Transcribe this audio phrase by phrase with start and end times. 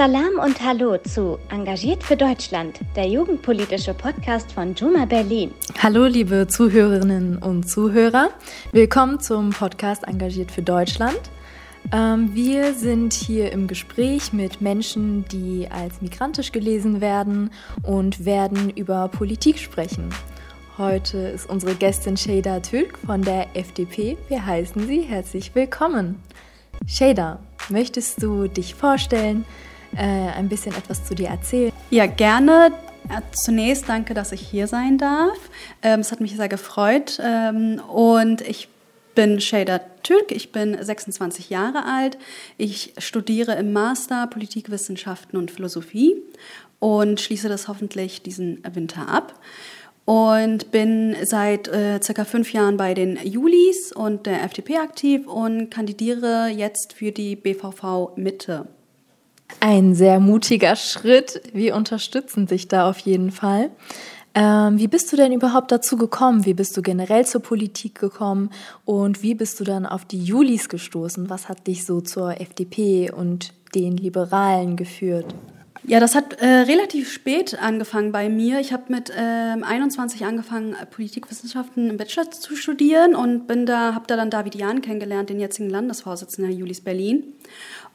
[0.00, 5.52] Salam und Hallo zu Engagiert für Deutschland, der jugendpolitische Podcast von Juma Berlin.
[5.78, 8.30] Hallo, liebe Zuhörerinnen und Zuhörer.
[8.72, 11.20] Willkommen zum Podcast Engagiert für Deutschland.
[11.92, 17.50] Ähm, wir sind hier im Gespräch mit Menschen, die als migrantisch gelesen werden
[17.82, 20.08] und werden über Politik sprechen.
[20.78, 24.16] Heute ist unsere Gästin Shada Türk von der FDP.
[24.28, 26.22] Wir heißen Sie herzlich willkommen.
[26.86, 29.44] Shada, möchtest du dich vorstellen?
[29.96, 31.72] Äh, ein bisschen etwas zu dir erzählen?
[31.90, 32.72] Ja, gerne.
[33.32, 35.38] Zunächst danke, dass ich hier sein darf.
[35.82, 37.20] Ähm, es hat mich sehr gefreut.
[37.22, 38.68] Ähm, und ich
[39.14, 42.18] bin Shader Türk, ich bin 26 Jahre alt.
[42.56, 46.14] Ich studiere im Master Politikwissenschaften und Philosophie
[46.78, 49.34] und schließe das hoffentlich diesen Winter ab.
[50.06, 55.70] Und bin seit äh, circa fünf Jahren bei den Julis und der FDP aktiv und
[55.70, 58.66] kandidiere jetzt für die BVV Mitte.
[59.58, 61.42] Ein sehr mutiger Schritt.
[61.52, 63.70] Wir unterstützen dich da auf jeden Fall.
[64.34, 66.46] Ähm, wie bist du denn überhaupt dazu gekommen?
[66.46, 68.50] Wie bist du generell zur Politik gekommen?
[68.84, 71.28] Und wie bist du dann auf die Julis gestoßen?
[71.28, 75.34] Was hat dich so zur FDP und den Liberalen geführt?
[75.82, 78.60] Ja, das hat äh, relativ spät angefangen bei mir.
[78.60, 79.14] Ich habe mit äh,
[79.62, 84.82] 21 angefangen, Politikwissenschaften im Bachelor zu studieren und bin da, habe da dann David Jahn
[84.82, 87.32] kennengelernt, den jetzigen Landesvorsitzenden Julis Berlin.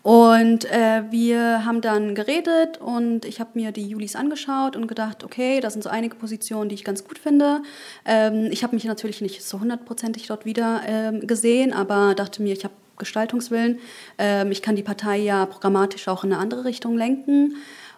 [0.06, 5.24] Und äh, wir haben dann geredet und ich habe mir die Julis angeschaut und gedacht,
[5.24, 7.64] okay, da sind so einige Positionen, die ich ganz gut finde.
[8.06, 12.54] Ähm, ich habe mich natürlich nicht so hundertprozentig dort wieder ähm, gesehen, aber dachte mir,
[12.54, 13.80] ich habe Gestaltungswillen.
[14.20, 17.56] Ähm, ich kann die Partei ja programmatisch auch in eine andere Richtung lenken.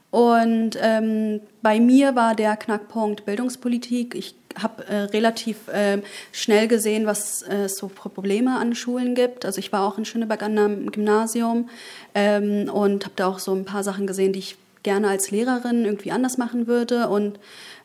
[0.10, 4.16] Und ähm, bei mir war der Knackpunkt Bildungspolitik.
[4.16, 9.46] Ich habe äh, relativ äh, schnell gesehen, was es äh, so Probleme an Schulen gibt.
[9.46, 11.70] Also ich war auch in Schöneberg an einem Gymnasium
[12.16, 15.84] ähm, und habe da auch so ein paar Sachen gesehen, die ich gerne als Lehrerin
[15.84, 17.10] irgendwie anders machen würde.
[17.10, 17.40] Und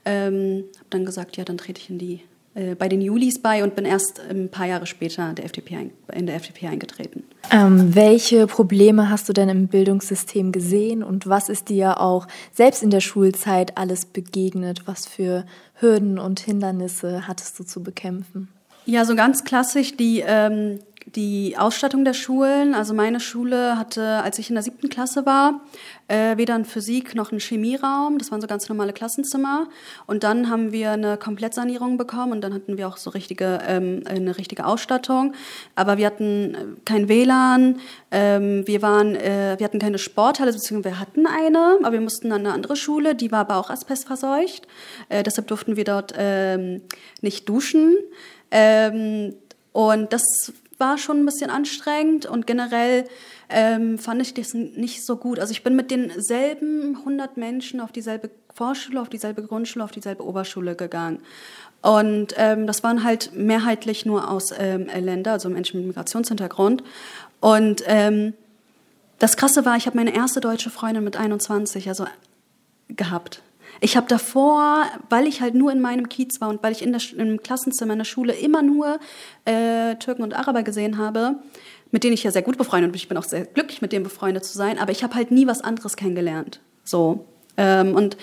[0.05, 2.21] ähm, habe dann gesagt, ja, dann trete ich in die
[2.55, 6.37] bei den Julis bei und bin erst ein paar Jahre später der FDP in der
[6.37, 7.25] FDP eingetreten.
[7.51, 12.83] Ähm, welche Probleme hast du denn im Bildungssystem gesehen und was ist dir auch selbst
[12.83, 14.83] in der Schulzeit alles begegnet?
[14.87, 15.45] Was für
[15.75, 18.49] Hürden und Hindernisse hattest du zu bekämpfen?
[18.85, 22.75] Ja, so ganz klassisch die ähm, die Ausstattung der Schulen.
[22.75, 25.61] Also meine Schule hatte, als ich in der siebten Klasse war,
[26.09, 28.19] äh, weder einen Physik noch einen Chemieraum.
[28.19, 29.69] Das waren so ganz normale Klassenzimmer.
[30.07, 34.03] Und dann haben wir eine Komplettsanierung bekommen und dann hatten wir auch so richtige, ähm,
[34.07, 35.35] eine richtige Ausstattung.
[35.75, 37.81] Aber wir hatten äh, kein WLAN,
[38.11, 42.33] ähm, wir, waren, äh, wir hatten keine Sporthalle, beziehungsweise wir hatten eine, aber wir mussten
[42.33, 44.67] an eine andere Schule, die war aber auch asbestverseucht.
[45.09, 46.83] Äh, deshalb durften wir dort ähm,
[47.21, 47.97] nicht duschen.
[48.51, 49.35] Ähm,
[49.73, 50.53] und das
[50.83, 53.05] war schon ein bisschen anstrengend und generell
[53.49, 55.39] ähm, fand ich das nicht so gut.
[55.39, 60.27] Also ich bin mit denselben 100 Menschen auf dieselbe Vorschule, auf dieselbe Grundschule, auf dieselbe
[60.27, 61.21] Oberschule gegangen.
[61.83, 66.83] Und ähm, das waren halt mehrheitlich nur aus ähm, Ländern, also Menschen mit Migrationshintergrund.
[67.41, 68.35] Und ähm,
[69.21, 72.07] das Krasse war, ich habe meine erste deutsche Freundin mit 21 also
[72.89, 73.41] gehabt.
[73.85, 76.93] Ich habe davor, weil ich halt nur in meinem Kiez war und weil ich in
[76.93, 79.01] der, im Klassenzimmer in der Schule immer nur
[79.45, 81.35] äh, Türken und Araber gesehen habe,
[81.91, 82.97] mit denen ich ja sehr gut befreundet bin.
[82.97, 85.49] Ich bin auch sehr glücklich, mit denen befreundet zu sein, aber ich habe halt nie
[85.49, 86.61] was anderes kennengelernt.
[86.85, 87.27] So.
[87.57, 88.17] Ähm, und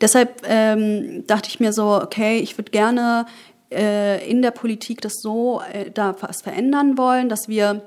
[0.00, 3.26] deshalb ähm, dachte ich mir so, okay, ich würde gerne
[3.70, 7.82] äh, in der Politik das so äh, da was verändern wollen, dass wir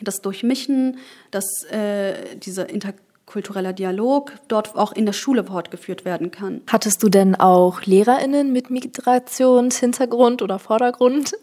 [0.00, 0.98] das durchmischen,
[1.30, 2.94] dass äh, diese Inter
[3.28, 6.62] kultureller Dialog dort auch in der Schule fortgeführt werden kann.
[6.66, 11.34] Hattest du denn auch LehrerInnen mit Migrationshintergrund oder Vordergrund?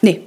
[0.00, 0.22] Nee,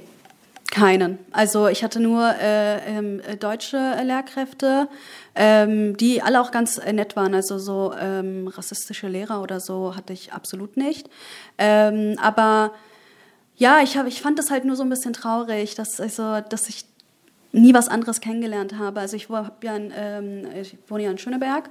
[0.70, 1.18] keinen.
[1.30, 4.88] Also ich hatte nur äh, ähm, deutsche Lehrkräfte,
[5.34, 7.34] ähm, die alle auch ganz äh, nett waren.
[7.34, 11.08] Also so ähm, rassistische Lehrer oder so hatte ich absolut nicht.
[11.58, 12.72] Ähm, aber
[13.56, 16.68] ja, ich, hab, ich fand das halt nur so ein bisschen traurig, dass, also, dass
[16.68, 16.84] ich
[17.52, 19.00] nie was anderes kennengelernt habe.
[19.00, 21.70] Also ich, ja in, ähm, ich wohne ja in Schöneberg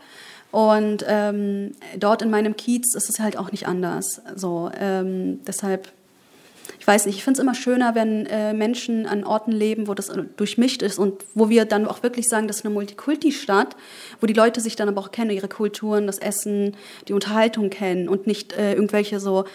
[0.51, 4.21] und ähm, dort in meinem Kiez ist es halt auch nicht anders.
[4.35, 5.87] So, ähm, deshalb,
[6.79, 9.93] ich weiß nicht, ich finde es immer schöner, wenn äh, Menschen an Orten leben, wo
[9.93, 13.75] das durchmischt ist und wo wir dann auch wirklich sagen, das ist eine Multikulti-Stadt,
[14.19, 16.75] wo die Leute sich dann aber auch kennen, ihre Kulturen, das Essen,
[17.07, 19.45] die Unterhaltung kennen und nicht äh, irgendwelche so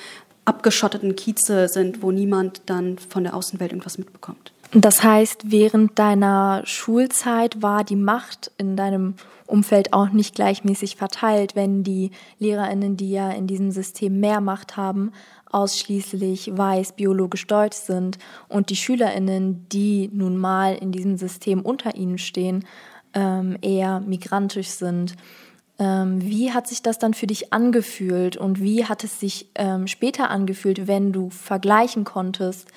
[0.46, 4.52] abgeschotteten Kieze sind, wo niemand dann von der Außenwelt irgendwas mitbekommt.
[4.72, 9.14] Das heißt, während deiner Schulzeit war die Macht in deinem
[9.46, 14.76] Umfeld auch nicht gleichmäßig verteilt, wenn die Lehrerinnen, die ja in diesem System mehr Macht
[14.76, 15.12] haben,
[15.50, 18.18] ausschließlich weiß, biologisch deutsch sind
[18.48, 22.66] und die Schülerinnen, die nun mal in diesem System unter ihnen stehen,
[23.14, 25.14] ähm, eher migrantisch sind.
[25.78, 29.86] Ähm, wie hat sich das dann für dich angefühlt und wie hat es sich ähm,
[29.86, 32.68] später angefühlt, wenn du vergleichen konntest,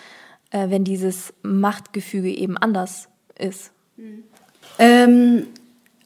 [0.52, 3.72] äh, wenn dieses Machtgefüge eben anders ist?
[3.98, 4.24] Mhm.
[4.78, 5.48] Ähm,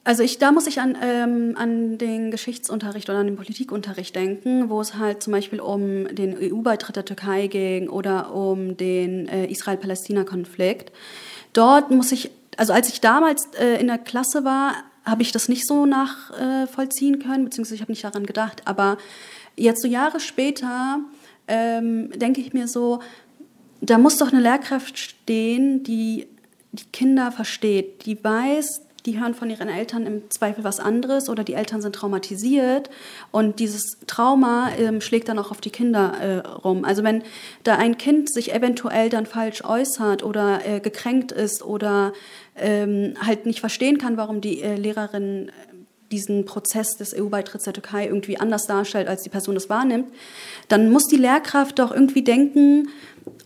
[0.06, 4.70] also ich, da muss ich an, ähm, an den Geschichtsunterricht oder an den Politikunterricht denken,
[4.70, 9.46] wo es halt zum Beispiel um den EU-Beitritt der Türkei ging oder um den äh,
[9.46, 10.92] Israel-Palästina-Konflikt.
[11.54, 14.74] Dort muss ich, also als ich damals äh, in der Klasse war,
[15.06, 18.64] habe ich das nicht so nachvollziehen äh, können, beziehungsweise ich habe nicht daran gedacht.
[18.66, 18.98] Aber
[19.56, 21.00] jetzt so Jahre später
[21.48, 23.00] ähm, denke ich mir so,
[23.84, 26.28] da muss doch eine Lehrkraft stehen, die
[26.72, 31.44] die Kinder versteht, die weiß, die hören von ihren Eltern im Zweifel was anderes oder
[31.44, 32.90] die Eltern sind traumatisiert
[33.32, 36.86] und dieses Trauma ähm, schlägt dann auch auf die Kinder äh, rum.
[36.86, 37.22] Also wenn
[37.64, 42.14] da ein Kind sich eventuell dann falsch äußert oder äh, gekränkt ist oder
[42.56, 45.52] ähm, halt nicht verstehen kann, warum die äh, Lehrerin äh,
[46.12, 50.14] diesen Prozess des EU-Beitritts der Türkei irgendwie anders darstellt, als die Person es wahrnimmt,
[50.68, 52.88] dann muss die Lehrkraft doch irgendwie denken,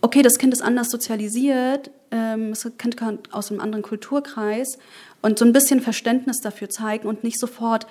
[0.00, 4.78] okay, das Kind ist anders sozialisiert, ähm, das Kind kommt aus einem anderen Kulturkreis
[5.22, 7.86] und so ein bisschen Verständnis dafür zeigen und nicht sofort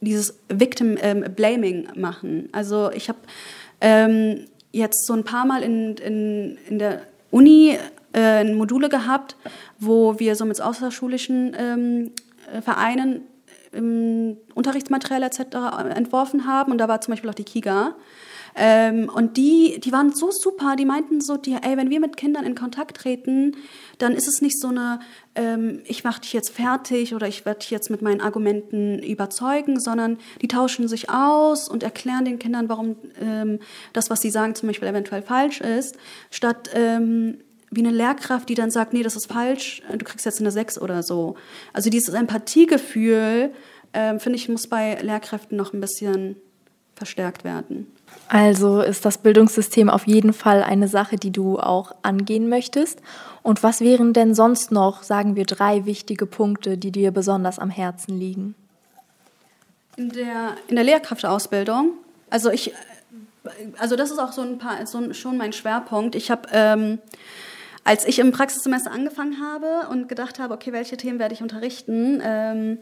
[0.00, 2.48] dieses Victim ähm, Blaming machen.
[2.52, 3.18] Also ich habe
[3.80, 7.78] ähm, jetzt so ein paar Mal in, in, in der Uni
[8.14, 9.36] äh, Module gehabt,
[9.78, 12.10] wo wir so mit außerschulischen ähm,
[12.52, 13.22] äh, Vereinen
[13.72, 15.40] ähm, Unterrichtsmaterial etc.
[15.94, 17.94] entworfen haben und da war zum Beispiel auch die KIGA.
[18.58, 22.16] Ähm, und die, die waren so super, die meinten so, die, ey, wenn wir mit
[22.16, 23.54] Kindern in Kontakt treten,
[23.98, 25.00] dann ist es nicht so eine,
[25.34, 29.78] ähm, ich mache dich jetzt fertig oder ich werde dich jetzt mit meinen Argumenten überzeugen,
[29.78, 33.58] sondern die tauschen sich aus und erklären den Kindern, warum ähm,
[33.92, 35.96] das, was sie sagen, zum Beispiel eventuell falsch ist,
[36.30, 37.38] statt ähm,
[37.70, 40.80] wie eine Lehrkraft, die dann sagt, nee, das ist falsch, du kriegst jetzt eine 6
[40.80, 41.36] oder so.
[41.74, 43.52] Also dieses Empathiegefühl,
[43.92, 46.36] äh, finde ich, muss bei Lehrkräften noch ein bisschen
[46.94, 47.86] verstärkt werden.
[48.28, 53.00] Also ist das Bildungssystem auf jeden Fall eine Sache, die du auch angehen möchtest.
[53.42, 57.70] Und was wären denn sonst noch, sagen wir, drei wichtige Punkte, die dir besonders am
[57.70, 58.56] Herzen liegen?
[59.96, 61.92] In der, in der Lehrkraftausbildung,
[62.28, 62.74] also ich,
[63.78, 66.16] also das ist auch so ein paar, so schon mein Schwerpunkt.
[66.16, 66.98] Ich habe, ähm,
[67.84, 72.20] als ich im Praxissemester angefangen habe und gedacht habe, okay, welche Themen werde ich unterrichten,
[72.22, 72.78] ähm,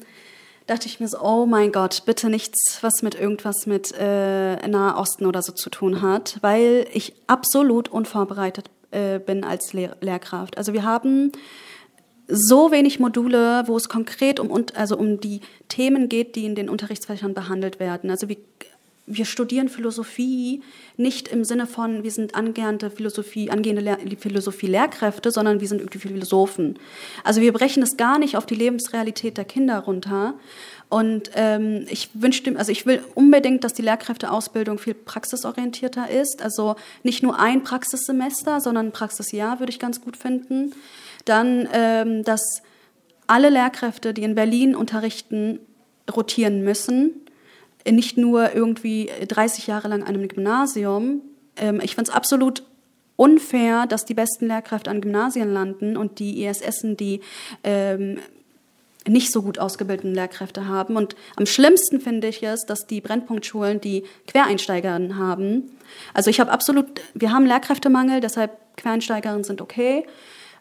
[0.66, 5.26] dachte ich mir so, oh mein Gott, bitte nichts, was mit irgendwas mit äh, Nahosten
[5.26, 10.56] oder so zu tun hat, weil ich absolut unvorbereitet äh, bin als Lehr Lehrkraft.
[10.56, 11.32] Also wir haben
[12.26, 16.70] so wenig Module, wo es konkret um, also um die Themen geht, die in den
[16.70, 18.11] Unterrichtsfächern behandelt werden.
[18.11, 18.37] Also wir
[19.06, 20.62] wir studieren Philosophie
[20.97, 25.99] nicht im Sinne von, wir sind angehende Philosophie, angehende Lehr Philosophie-Lehrkräfte, sondern wir sind irgendwie
[25.99, 26.79] Philosophen.
[27.23, 30.35] Also wir brechen es gar nicht auf die Lebensrealität der Kinder runter.
[30.89, 36.41] Und ähm, ich wünschte, also ich will unbedingt, dass die Lehrkräfteausbildung viel praxisorientierter ist.
[36.41, 40.73] Also nicht nur ein Praxissemester, sondern ein Praxisjahr würde ich ganz gut finden.
[41.27, 42.62] Dann, ähm, dass
[43.27, 45.59] alle Lehrkräfte, die in Berlin unterrichten,
[46.11, 47.24] rotieren müssen
[47.91, 51.21] nicht nur irgendwie 30 Jahre lang an einem Gymnasium.
[51.57, 52.63] Ähm, ich finde es absolut
[53.17, 57.21] unfair, dass die besten Lehrkräfte an Gymnasien landen und die ISSen, die
[57.63, 58.19] ähm,
[59.07, 60.97] nicht so gut ausgebildeten Lehrkräfte haben.
[60.97, 65.71] Und am schlimmsten finde ich es, dass die Brennpunktschulen die Quereinsteigerinnen haben.
[66.14, 70.07] Also ich habe absolut, wir haben Lehrkräftemangel, deshalb Quereinsteigerinnen sind okay.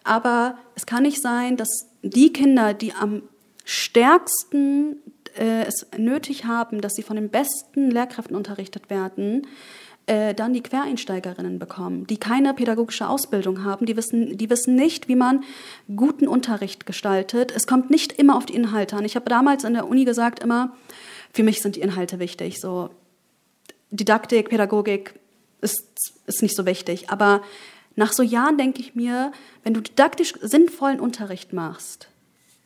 [0.04, 3.24] Aber es kann nicht sein, dass die Kinder, die am
[3.64, 4.98] stärksten
[5.38, 9.48] äh, es nötig haben, dass sie von den besten Lehrkräften unterrichtet werden,
[10.06, 15.08] äh, dann die Quereinsteigerinnen bekommen, die keine pädagogische Ausbildung haben, die wissen, die wissen nicht,
[15.08, 15.44] wie man
[15.96, 17.54] guten Unterricht gestaltet.
[17.56, 19.06] Es kommt nicht immer auf die Inhalte an.
[19.06, 20.76] Ich habe damals in der Uni gesagt immer,
[21.34, 22.60] für mich sind die Inhalte wichtig.
[22.60, 22.90] So
[23.92, 25.20] Didaktik, Pädagogik
[25.62, 25.86] ist,
[26.26, 27.10] ist nicht so wichtig.
[27.10, 27.42] Aber
[27.96, 29.32] nach so Jahren denke ich mir,
[29.64, 32.10] wenn du didaktisch sinnvollen Unterricht machst,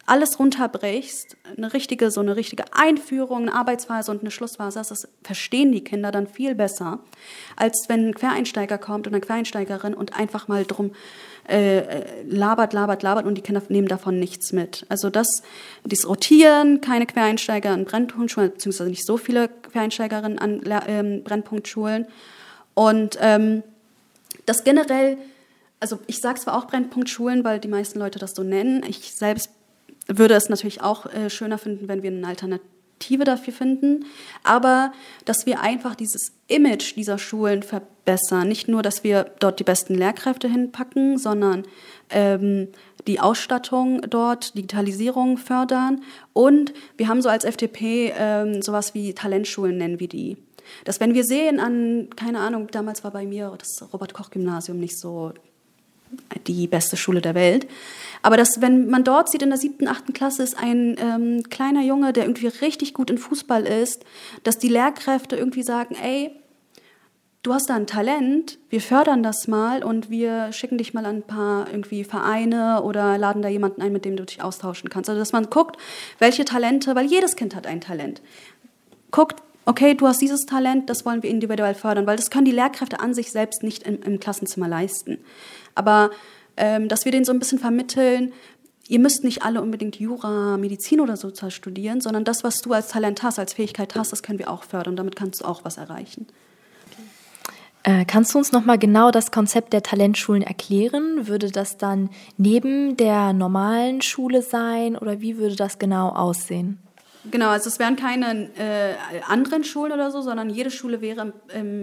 [0.08, 5.74] alles runterbrichst, eine richtige, so eine richtige Einführung, eine Arbeitsphase und eine Schlussphase das verstehen
[5.74, 7.00] die Kinder dann viel besser,
[7.58, 10.94] als wenn ein Quereinsteiger kommt und eine Quereinsteigerin und einfach mal drum
[11.50, 14.86] äh, labert, labert, labert und die Kinder nehmen davon nichts mit.
[14.88, 15.28] Also das,
[15.84, 22.08] dieses Rotieren, keine Quereinsteiger an Brennpunktschulen, beziehungsweise nicht so viele Quereinsteigerinnen an ähm, Brennpunktschulen
[22.76, 23.62] und ähm,
[24.46, 25.18] das generell
[25.80, 28.84] also ich sage zwar auch Brennpunktschulen, weil die meisten Leute das so nennen.
[28.88, 29.52] Ich selbst
[30.08, 32.62] würde es natürlich auch äh, schöner finden, wenn wir einen Alternat
[32.98, 34.06] Motive dafür finden,
[34.44, 34.92] aber
[35.26, 38.48] dass wir einfach dieses Image dieser Schulen verbessern.
[38.48, 41.64] Nicht nur, dass wir dort die besten Lehrkräfte hinpacken, sondern
[42.10, 42.70] ähm,
[43.06, 46.02] die Ausstattung dort, Digitalisierung fördern.
[46.34, 50.38] Und wir haben so als FDP ähm, sowas wie Talentschulen, nennen wir die.
[50.84, 55.34] Dass wenn wir sehen an, keine Ahnung, damals war bei mir das Robert-Koch-Gymnasium nicht so
[56.46, 57.68] die beste Schule der Welt.
[58.22, 61.84] Aber dass, wenn man dort sieht, in der siebten, achten Klasse ist ein ähm, kleiner
[61.84, 64.04] Junge, der irgendwie richtig gut in Fußball ist,
[64.44, 66.32] dass die Lehrkräfte irgendwie sagen, ey,
[67.44, 71.18] du hast da ein Talent, wir fördern das mal und wir schicken dich mal an
[71.18, 75.10] ein paar irgendwie Vereine oder laden da jemanden ein, mit dem du dich austauschen kannst.
[75.10, 75.78] Also dass man guckt,
[76.20, 78.22] welche Talente, weil jedes Kind hat ein Talent.
[79.12, 82.52] Guckt, okay, du hast dieses Talent, das wollen wir individuell fördern, weil das können die
[82.52, 85.20] Lehrkräfte an sich selbst nicht im, im Klassenzimmer leisten.
[85.76, 86.10] Aber
[86.56, 88.32] ähm, dass wir denen so ein bisschen vermitteln,
[88.88, 92.88] ihr müsst nicht alle unbedingt Jura, Medizin oder so studieren, sondern das, was du als
[92.88, 94.96] Talent hast, als Fähigkeit hast, das können wir auch fördern.
[94.96, 96.28] Damit kannst du auch was erreichen.
[97.84, 101.28] Äh, kannst du uns noch mal genau das Konzept der Talentschulen erklären?
[101.28, 106.80] Würde das dann neben der normalen Schule sein oder wie würde das genau aussehen?
[107.32, 108.96] Genau, also es wären keine äh,
[109.28, 111.34] anderen Schulen oder so, sondern jede Schule wäre im,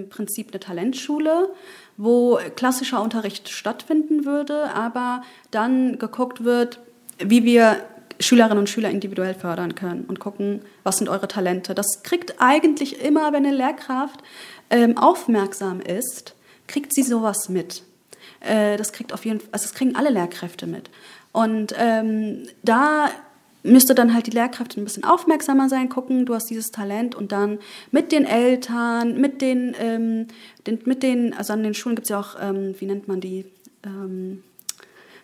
[0.03, 1.51] im, Prinzip eine Talentschule,
[1.97, 6.79] wo klassischer Unterricht stattfinden würde, aber dann geguckt wird,
[7.19, 7.77] wie wir
[8.21, 11.75] Schülerinnen und Schüler individuell fördern können und gucken, was sind eure Talente.
[11.75, 14.21] Das kriegt eigentlich immer, wenn eine Lehrkraft
[14.71, 16.35] ähm, aufmerksam ist,
[16.67, 17.83] kriegt sie sowas mit.
[18.41, 20.91] Äh, das kriegt auf jeden also das kriegen alle Lehrkräfte mit.
[21.33, 23.09] Und ähm, da
[23.65, 27.33] müsste dann halt die Lehrkräfte ein bisschen aufmerksamer sein, gucken, du hast dieses Talent und
[27.33, 27.59] dann
[27.91, 30.29] mit den Eltern, mit den, ähm,
[30.67, 33.21] den mit den, also an den Schulen gibt es ja auch, ähm, wie nennt man
[33.21, 33.47] die,
[33.85, 34.43] ähm,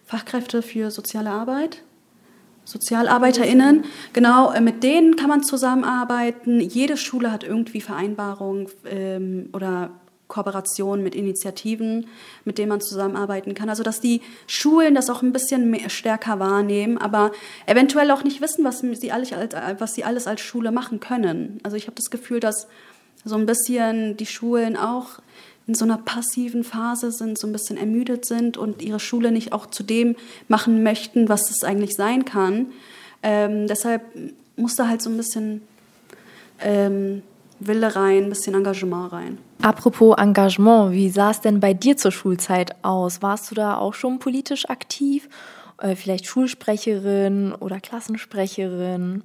[0.07, 1.83] Fachkräfte für soziale Arbeit.
[2.65, 6.61] SozialarbeiterInnen, genau, äh, mit denen kann man zusammenarbeiten.
[6.61, 9.91] Jede Schule hat irgendwie Vereinbarungen ähm, oder
[10.31, 12.07] Kooperation mit Initiativen,
[12.47, 13.69] mit denen man zusammenarbeiten kann.
[13.69, 17.33] Also dass die Schulen das auch ein bisschen mehr, stärker wahrnehmen, aber
[17.67, 19.33] eventuell auch nicht wissen, was sie, alles,
[19.79, 21.61] was sie alles als Schule machen können.
[21.63, 22.67] Also ich habe das Gefühl, dass
[23.25, 25.19] so ein bisschen die Schulen auch
[25.67, 29.53] in so einer passiven Phase sind, so ein bisschen ermüdet sind und ihre Schule nicht
[29.53, 30.17] auch zu dem
[30.49, 32.73] machen möchten, was es eigentlich sein kann.
[33.23, 34.03] Ähm, deshalb
[34.57, 35.63] muss da halt so ein bisschen
[36.61, 37.23] ähm,
[37.61, 39.39] Wille rein, ein bisschen Engagement rein.
[39.63, 43.21] Apropos Engagement, wie sah es denn bei dir zur Schulzeit aus?
[43.21, 45.29] Warst du da auch schon politisch aktiv?
[45.79, 49.23] Äh, vielleicht Schulsprecherin oder Klassensprecherin?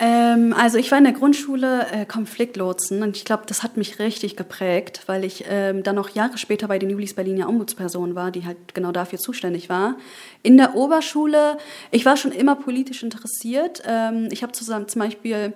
[0.00, 4.00] Ähm, also ich war in der Grundschule äh, Konfliktlotsen und ich glaube, das hat mich
[4.00, 8.32] richtig geprägt, weil ich ähm, dann noch Jahre später bei den Julis Berliner Ombudsperson war,
[8.32, 9.96] die halt genau dafür zuständig war.
[10.42, 11.58] In der Oberschule,
[11.90, 13.82] ich war schon immer politisch interessiert.
[13.86, 15.52] Ähm, ich habe zusammen zum Beispiel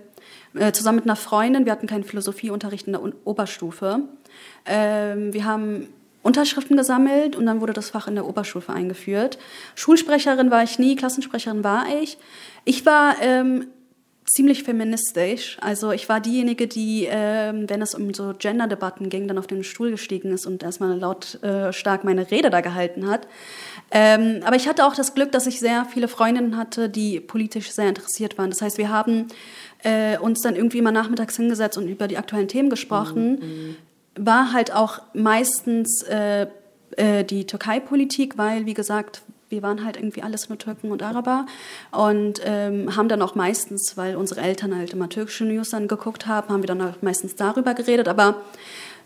[0.54, 1.64] äh, zusammen mit einer Freundin.
[1.64, 4.00] Wir hatten keinen Philosophieunterricht in der Oberstufe.
[4.66, 5.88] Ähm, wir haben
[6.22, 9.38] Unterschriften gesammelt und dann wurde das Fach in der Oberstufe eingeführt.
[9.74, 12.16] Schulsprecherin war ich nie, Klassensprecherin war ich.
[12.64, 13.66] Ich war ähm,
[14.24, 15.56] ziemlich feministisch.
[15.60, 19.64] Also ich war diejenige, die, ähm, wenn es um so Gender-Debatten ging, dann auf den
[19.64, 23.26] Stuhl gestiegen ist und erstmal laut äh, stark meine Rede da gehalten hat.
[23.90, 27.72] Ähm, aber ich hatte auch das Glück, dass ich sehr viele Freundinnen hatte, die politisch
[27.72, 28.50] sehr interessiert waren.
[28.50, 29.26] Das heißt, wir haben
[29.82, 33.38] äh, uns dann irgendwie mal nachmittags hingesetzt und über die aktuellen Themen gesprochen.
[33.40, 33.76] Mhm.
[34.24, 36.46] War halt auch meistens äh,
[36.96, 41.46] äh, die Türkei-Politik, weil, wie gesagt, wir waren halt irgendwie alles nur Türken und Araber
[41.90, 46.26] und ähm, haben dann auch meistens, weil unsere Eltern halt immer türkische News dann geguckt
[46.26, 48.08] haben, haben wir dann auch meistens darüber geredet.
[48.08, 48.36] Aber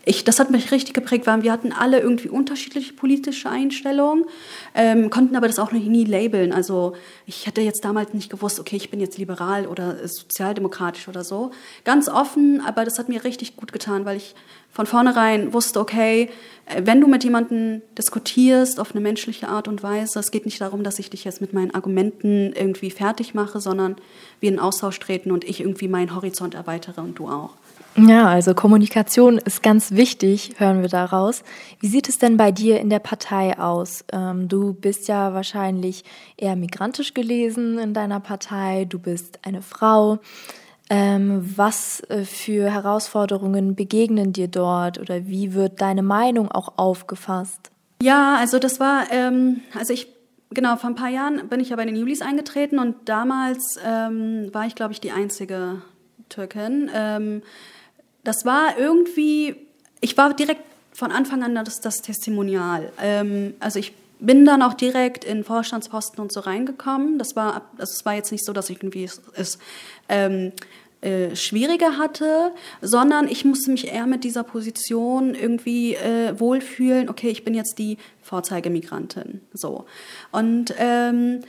[0.07, 4.25] ich, das hat mich richtig geprägt, weil wir hatten alle irgendwie unterschiedliche politische Einstellungen,
[4.73, 6.53] ähm, konnten aber das auch noch nie labeln.
[6.53, 6.93] Also
[7.25, 11.51] ich hätte jetzt damals nicht gewusst, okay, ich bin jetzt liberal oder sozialdemokratisch oder so.
[11.83, 14.33] Ganz offen, aber das hat mir richtig gut getan, weil ich
[14.71, 16.29] von vornherein wusste, okay,
[16.67, 20.61] äh, wenn du mit jemandem diskutierst auf eine menschliche Art und Weise, es geht nicht
[20.61, 23.97] darum, dass ich dich jetzt mit meinen Argumenten irgendwie fertig mache, sondern
[24.39, 27.55] wir in Austausch treten und ich irgendwie meinen Horizont erweitere und du auch.
[27.99, 31.43] Ja, also Kommunikation ist ganz wichtig, hören wir daraus.
[31.79, 34.05] Wie sieht es denn bei dir in der Partei aus?
[34.13, 36.03] Ähm, du bist ja wahrscheinlich
[36.37, 40.19] eher migrantisch gelesen in deiner Partei, du bist eine Frau.
[40.91, 47.71] Ähm, was äh, für Herausforderungen begegnen dir dort oder wie wird deine Meinung auch aufgefasst?
[48.01, 50.07] Ja, also das war, ähm, also ich
[50.51, 54.49] genau, vor ein paar Jahren bin ich ja bei den Julis eingetreten und damals ähm,
[54.53, 55.81] war ich, glaube ich, die einzige
[56.29, 56.91] Türkin.
[58.27, 59.55] Das war irgendwie,
[60.01, 62.91] ich war direkt von Anfang an das, das Testimonial.
[63.01, 67.19] Ähm, also ich bin dann auch direkt in Vorstandsposten und so reingekommen.
[67.19, 69.59] Das war, also war jetzt nicht so, dass ich irgendwie es, es
[70.09, 70.51] ähm,
[70.99, 77.07] äh, schwieriger hatte, sondern ich musste mich eher mit dieser Position irgendwie äh, wohlfühlen.
[77.07, 79.39] Okay, ich bin jetzt die Vorzeigemigrantin.
[79.53, 79.85] So.
[80.33, 81.39] Und ähm,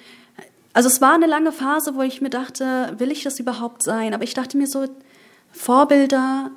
[0.74, 4.14] also es war eine lange Phase, wo ich mir dachte, will ich das überhaupt sein?
[4.14, 4.86] Aber ich dachte mir so,
[5.50, 6.52] Vorbilder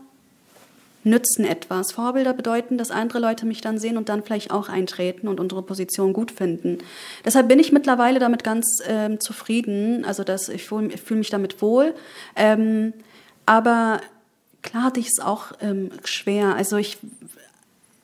[1.03, 1.91] nützen etwas.
[1.91, 5.63] Vorbilder bedeuten, dass andere Leute mich dann sehen und dann vielleicht auch eintreten und unsere
[5.63, 6.79] Position gut finden.
[7.25, 10.05] Deshalb bin ich mittlerweile damit ganz ähm, zufrieden.
[10.05, 11.93] Also dass ich fühle fühl mich damit wohl.
[12.35, 12.93] Ähm,
[13.45, 14.01] aber
[14.61, 16.55] klar hatte ich es auch ähm, schwer.
[16.55, 16.97] Also ich,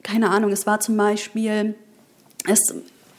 [0.04, 1.76] keine Ahnung, es war zum Beispiel,
[2.48, 2.74] es,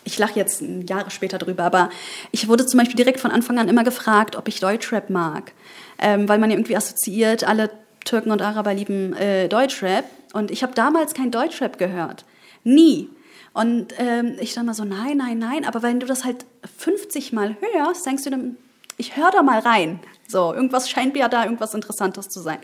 [0.05, 1.91] ich lache jetzt Jahre später drüber, aber
[2.33, 5.53] ich wurde zum Beispiel direkt von Anfang an immer gefragt, ob ich Deutschrap mag.
[6.01, 7.71] Ähm, weil man ja irgendwie assoziiert, alle
[8.09, 10.05] Türken und Araber lieben äh, Deutschrap.
[10.33, 12.25] Und ich habe damals kein Deutschrap gehört.
[12.65, 13.11] Nie.
[13.53, 15.65] Und ähm, ich dachte mal so, nein, nein, nein.
[15.67, 16.47] Aber wenn du das halt
[16.79, 18.57] 50 Mal hörst, denkst du dann,
[18.97, 20.01] ich höre da mal rein.
[20.27, 22.59] So, irgendwas scheint mir ja da irgendwas Interessantes zu sein.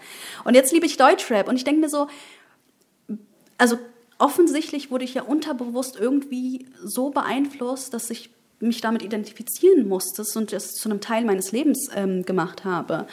[0.45, 1.49] Und jetzt liebe ich Deutschrap.
[1.49, 2.09] Und ich denke mir so,
[3.59, 3.79] also
[4.19, 10.53] offensichtlich wurde ich ja unterbewusst irgendwie so beeinflusst, dass ich mich damit identifizieren musste und
[10.53, 13.07] es zu einem Teil meines Lebens ähm, gemacht habe.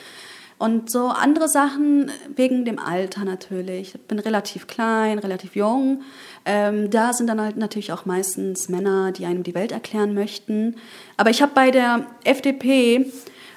[0.61, 3.95] Und so andere Sachen wegen dem Alter natürlich.
[3.95, 6.03] Ich bin relativ klein, relativ jung.
[6.45, 10.75] Ähm, da sind dann halt natürlich auch meistens Männer, die einem die Welt erklären möchten.
[11.17, 13.11] Aber ich habe bei der FDP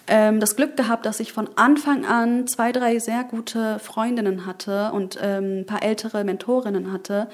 [0.07, 4.91] ähm, das Glück gehabt, dass ich von Anfang an zwei, drei sehr gute Freundinnen hatte
[4.93, 7.29] und ähm, ein paar ältere Mentorinnen hatte,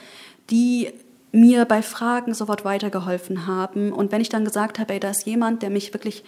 [0.51, 0.89] die
[1.31, 3.93] mir bei Fragen sofort weitergeholfen haben.
[3.93, 6.25] Und wenn ich dann gesagt habe, ey, da ist jemand, der mich wirklich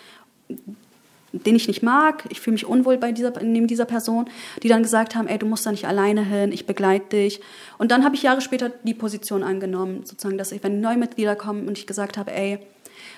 [1.32, 4.28] den ich nicht mag, ich fühle mich unwohl bei dieser, neben dieser Person,
[4.62, 7.40] die dann gesagt haben, ey, du musst da nicht alleine hin, ich begleite dich.
[7.78, 11.34] Und dann habe ich Jahre später die Position angenommen, sozusagen, dass ich, wenn neue Mitglieder
[11.34, 12.58] kommen und ich gesagt habe, ey,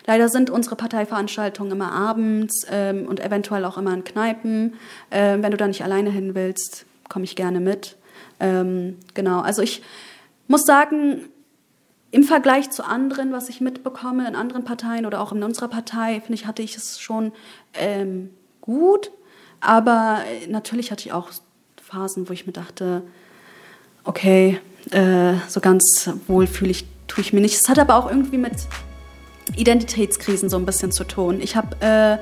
[0.07, 4.75] leider sind unsere Parteiveranstaltungen immer abends ähm, und eventuell auch immer in Kneipen.
[5.11, 7.97] Ähm, wenn du da nicht alleine hin willst, komme ich gerne mit.
[8.41, 9.83] Ähm, genau, also ich
[10.47, 11.23] muss sagen,
[12.15, 16.21] im Vergleich zu anderen, was ich mitbekomme in anderen Parteien oder auch in unserer Partei,
[16.21, 17.33] finde ich, hatte ich es schon
[17.73, 18.31] ähm,
[18.61, 19.11] gut.
[19.59, 21.31] Aber äh, natürlich hatte ich auch
[21.83, 23.03] Phasen, wo ich mir dachte,
[24.05, 24.61] okay,
[24.93, 27.61] äh, so ganz wohl fühle ich, tue ich mir nicht.
[27.61, 28.69] Es hat aber auch irgendwie mit
[29.57, 31.41] Identitätskrisen so ein bisschen zu tun.
[31.41, 32.19] Ich habe, äh,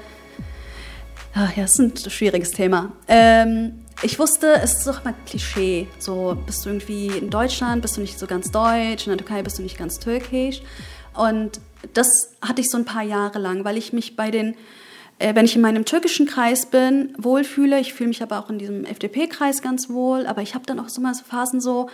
[1.35, 2.93] ach ja, das ist ein schwieriges Thema.
[3.09, 5.87] Ähm, ich wusste, es ist doch mal Klischee.
[5.98, 9.42] So, bist du irgendwie in Deutschland, bist du nicht so ganz deutsch, in der Türkei
[9.42, 10.62] bist du nicht ganz türkisch.
[11.14, 11.61] Und
[11.92, 12.09] das
[12.40, 14.55] hatte ich so ein paar Jahre lang, weil ich mich bei den,
[15.18, 17.78] äh, wenn ich in meinem türkischen Kreis bin, wohlfühle.
[17.81, 20.26] Ich fühle mich aber auch in diesem FDP-Kreis ganz wohl.
[20.26, 21.88] Aber ich habe dann auch so mal so Phasen so,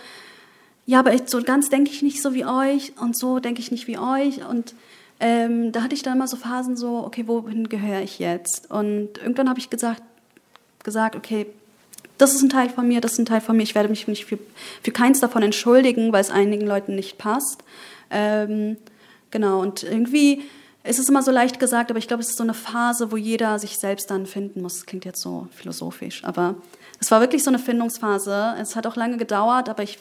[0.85, 3.87] ja, aber so ganz denke ich nicht so wie euch und so denke ich nicht
[3.87, 4.43] wie euch.
[4.47, 4.73] Und
[5.19, 8.71] ähm, da hatte ich dann mal so Phasen so, okay, wohin gehöre ich jetzt?
[8.71, 10.01] Und irgendwann habe ich gesagt,
[10.83, 11.45] gesagt, okay,
[12.19, 13.63] das ist ein Teil von mir, das ist ein Teil von mir.
[13.63, 14.37] Ich werde mich nicht für,
[14.83, 17.63] für keins davon entschuldigen, weil es einigen Leuten nicht passt.
[18.11, 18.77] Ähm,
[19.31, 20.43] genau, und irgendwie
[20.83, 23.17] ist es immer so leicht gesagt, aber ich glaube, es ist so eine Phase, wo
[23.17, 24.75] jeder sich selbst dann finden muss.
[24.75, 26.55] Das klingt jetzt so philosophisch, aber
[26.99, 28.55] es war wirklich so eine Findungsphase.
[28.59, 29.99] Es hat auch lange gedauert, aber ich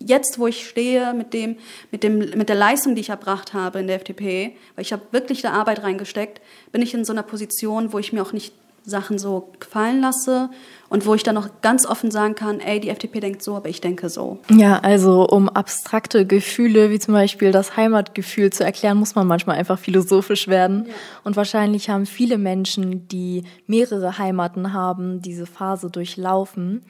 [0.00, 1.56] jetzt, wo ich stehe mit dem,
[1.90, 5.02] mit dem, mit der Leistung, die ich erbracht habe in der FDP, weil ich habe
[5.10, 6.40] wirklich da Arbeit reingesteckt,
[6.72, 8.54] bin ich in so einer Position, wo ich mir auch nicht
[8.88, 10.50] Sachen so gefallen lasse
[10.88, 13.68] und wo ich dann noch ganz offen sagen kann, ey, die FDP denkt so, aber
[13.68, 14.38] ich denke so.
[14.50, 19.56] Ja, also um abstrakte Gefühle wie zum Beispiel das Heimatgefühl zu erklären, muss man manchmal
[19.56, 20.86] einfach philosophisch werden.
[20.86, 20.94] Ja.
[21.24, 26.82] Und wahrscheinlich haben viele Menschen, die mehrere Heimaten haben, diese Phase durchlaufen.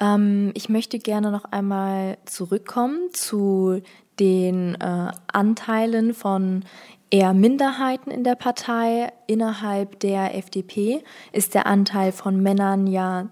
[0.00, 3.80] Ähm, ich möchte gerne noch einmal zurückkommen zu
[4.18, 6.64] den äh, Anteilen von
[7.10, 9.12] eher Minderheiten in der Partei.
[9.26, 13.28] Innerhalb der FDP ist der Anteil von Männern ja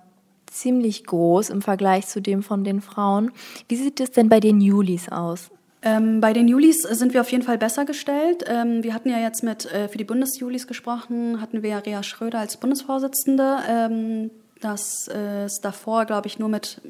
[0.46, 3.32] ziemlich groß im Vergleich zu dem von den Frauen.
[3.68, 5.50] Wie sieht es denn bei den Julis aus?
[5.82, 8.44] Ähm, bei den Julis sind wir auf jeden Fall besser gestellt.
[8.48, 12.02] Ähm, wir hatten ja jetzt mit, äh, für die Bundesjulis gesprochen, hatten wir ja Rea
[12.02, 13.58] Schröder als Bundesvorsitzende.
[13.68, 16.80] Ähm, das äh, davor, glaube ich, nur mit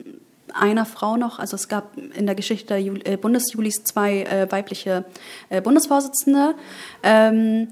[0.59, 1.39] einer Frau noch.
[1.39, 5.05] Also es gab in der Geschichte der Jul äh, Bundesjulis zwei äh, weibliche
[5.49, 6.55] äh, Bundesvorsitzende.
[7.03, 7.69] Ähm,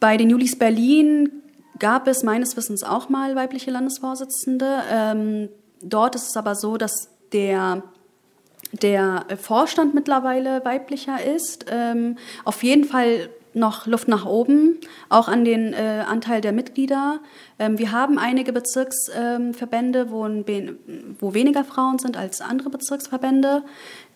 [0.00, 1.30] bei den Julis Berlin
[1.78, 4.82] gab es meines Wissens auch mal weibliche Landesvorsitzende.
[4.90, 5.48] Ähm,
[5.82, 7.82] dort ist es aber so, dass der
[8.72, 11.66] der Vorstand mittlerweile weiblicher ist.
[11.70, 17.20] Ähm, auf jeden Fall noch Luft nach oben, auch an den äh, Anteil der Mitglieder.
[17.58, 20.28] Ähm, wir haben einige Bezirksverbände, ähm, wo,
[21.20, 23.62] wo weniger Frauen sind als andere Bezirksverbände.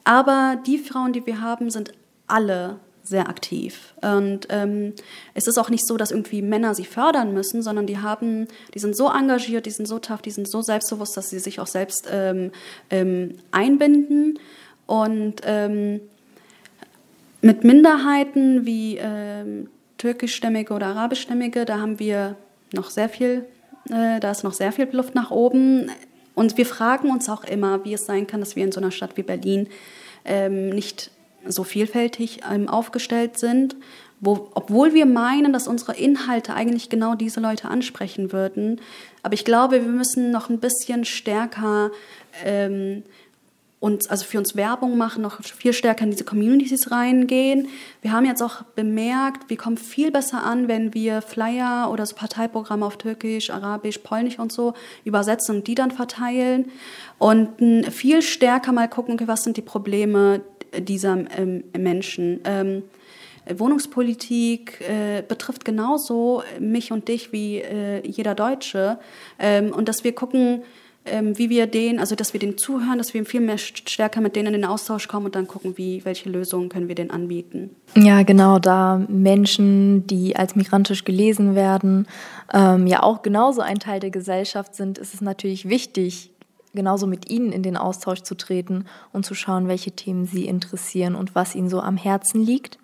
[0.04, 1.92] Aber die Frauen, die wir haben, sind
[2.26, 3.94] alle sehr aktiv.
[4.02, 4.92] Und ähm,
[5.34, 8.78] es ist auch nicht so, dass irgendwie Männer sie fördern müssen, sondern die haben, die
[8.78, 11.66] sind so engagiert, die sind so tough, die sind so selbstbewusst, dass sie sich auch
[11.66, 12.52] selbst ähm,
[12.90, 14.38] ähm, einbinden.
[14.86, 16.00] Und ähm,
[17.40, 22.36] mit Minderheiten wie ähm, türkischstämmige oder arabischstämmige, da haben wir
[22.72, 23.46] noch sehr viel,
[23.90, 25.90] äh, da ist noch sehr viel Luft nach oben.
[26.34, 28.90] Und wir fragen uns auch immer, wie es sein kann, dass wir in so einer
[28.90, 29.68] Stadt wie Berlin
[30.24, 31.10] ähm, nicht
[31.46, 33.76] so vielfältig ähm, aufgestellt sind,
[34.20, 38.80] wo, obwohl wir meinen, dass unsere Inhalte eigentlich genau diese Leute ansprechen würden.
[39.22, 41.90] Aber ich glaube, wir müssen noch ein bisschen stärker
[42.44, 43.04] ähm,
[43.80, 47.68] uns, also für uns Werbung machen, noch viel stärker in diese Communities reingehen.
[48.02, 52.16] Wir haben jetzt auch bemerkt, wir kommen viel besser an, wenn wir Flyer oder so
[52.16, 56.72] Parteiprogramme auf Türkisch, Arabisch, Polnisch und so übersetzen und die dann verteilen.
[57.18, 60.40] Und viel stärker mal gucken, okay, was sind die Probleme,
[60.76, 62.40] dieser ähm, Menschen.
[62.44, 62.82] Ähm,
[63.50, 68.98] Wohnungspolitik äh, betrifft genauso mich und dich wie äh, jeder Deutsche.
[69.38, 70.62] Ähm, und dass wir gucken,
[71.34, 74.48] wie wir den, also dass wir den zuhören, dass wir viel mehr stärker mit denen
[74.48, 77.70] in den Austausch kommen und dann gucken, wie, welche Lösungen können wir denen anbieten.
[77.96, 82.06] Ja, genau, da Menschen, die als migrantisch gelesen werden,
[82.52, 86.32] ähm, ja auch genauso ein Teil der Gesellschaft sind, ist es natürlich wichtig,
[86.74, 91.14] genauso mit ihnen in den Austausch zu treten und zu schauen, welche Themen sie interessieren
[91.14, 92.78] und was ihnen so am Herzen liegt.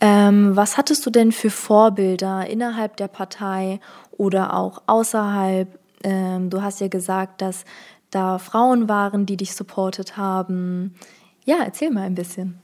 [0.00, 3.80] Ähm, was hattest du denn für Vorbilder innerhalb der Partei
[4.12, 5.79] oder auch außerhalb?
[6.02, 7.64] Ähm, du hast ja gesagt, dass
[8.10, 10.94] da Frauen waren, die dich supportet haben.
[11.44, 12.58] Ja, erzähl mal ein bisschen.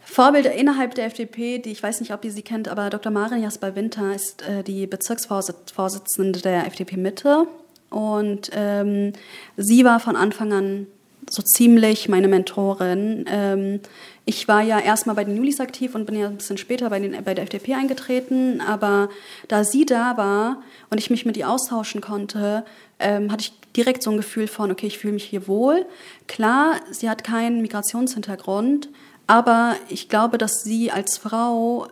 [0.00, 3.10] Vorbilder innerhalb der FDP, die ich weiß nicht, ob ihr sie kennt, aber Dr.
[3.10, 7.48] Marin Jasper Winter ist äh, die Bezirksvorsitzende der FDP Mitte.
[7.90, 9.12] Und ähm,
[9.56, 10.86] sie war von Anfang an
[11.30, 13.24] so ziemlich meine Mentorin.
[13.28, 13.80] Ähm,
[14.24, 16.98] ich war ja erstmal bei den Julis aktiv und bin ja ein bisschen später bei,
[16.98, 18.60] den, bei der FDP eingetreten.
[18.60, 19.08] Aber
[19.48, 22.64] da sie da war und ich mich mit ihr austauschen konnte,
[22.98, 25.86] ähm, hatte ich direkt so ein Gefühl von, okay, ich fühle mich hier wohl.
[26.26, 28.88] Klar, sie hat keinen Migrationshintergrund,
[29.26, 31.88] aber ich glaube, dass sie als Frau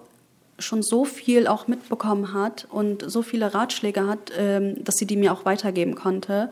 [0.59, 5.17] schon so viel auch mitbekommen hat und so viele Ratschläge hat, ähm, dass sie die
[5.17, 6.51] mir auch weitergeben konnte.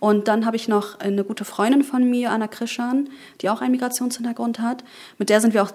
[0.00, 3.08] Und dann habe ich noch eine gute Freundin von mir, Anna Krischan,
[3.40, 4.84] die auch einen Migrationshintergrund hat.
[5.18, 5.72] Mit der sind wir auch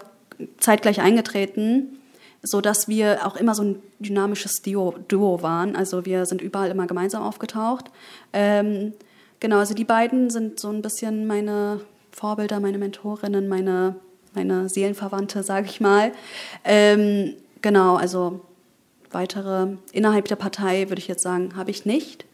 [0.58, 2.00] zeitgleich eingetreten,
[2.42, 5.76] sodass wir auch immer so ein dynamisches Duo, waren.
[5.76, 7.86] Also wir sind überall immer gemeinsam aufgetaucht.
[8.34, 8.94] Ähm,
[9.39, 13.96] genau, also die beiden sind so ein bisschen meine Vorbilder, meine Mentorinnen, meine,
[14.34, 16.12] meine Seelenverwandte, sage ich mal.
[16.63, 18.41] Ähm, Genau, also
[19.12, 22.26] weitere innerhalb der Partei würde ich jetzt sagen, habe ich nicht.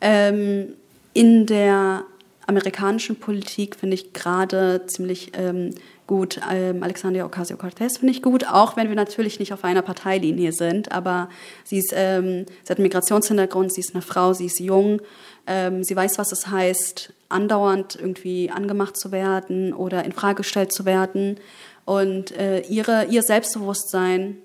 [0.00, 0.74] Ähm,
[1.14, 2.04] in der
[2.46, 5.74] amerikanischen Politik finde ich gerade ziemlich ähm,
[6.06, 6.40] gut.
[6.50, 10.90] Ähm, Alexandria Ocasio-Cortez finde ich gut, auch wenn wir natürlich nicht auf einer Parteilinie sind.
[10.90, 11.28] Aber
[11.64, 15.00] sie, ist, ähm, sie hat einen Migrationshintergrund, sie ist eine Frau, sie ist jung,
[15.46, 20.72] ähm, sie weiß, was es heißt, andauernd irgendwie angemacht zu werden oder in Frage gestellt
[20.72, 21.38] zu werden.
[21.84, 24.38] Und äh, ihre, ihr Selbstbewusstsein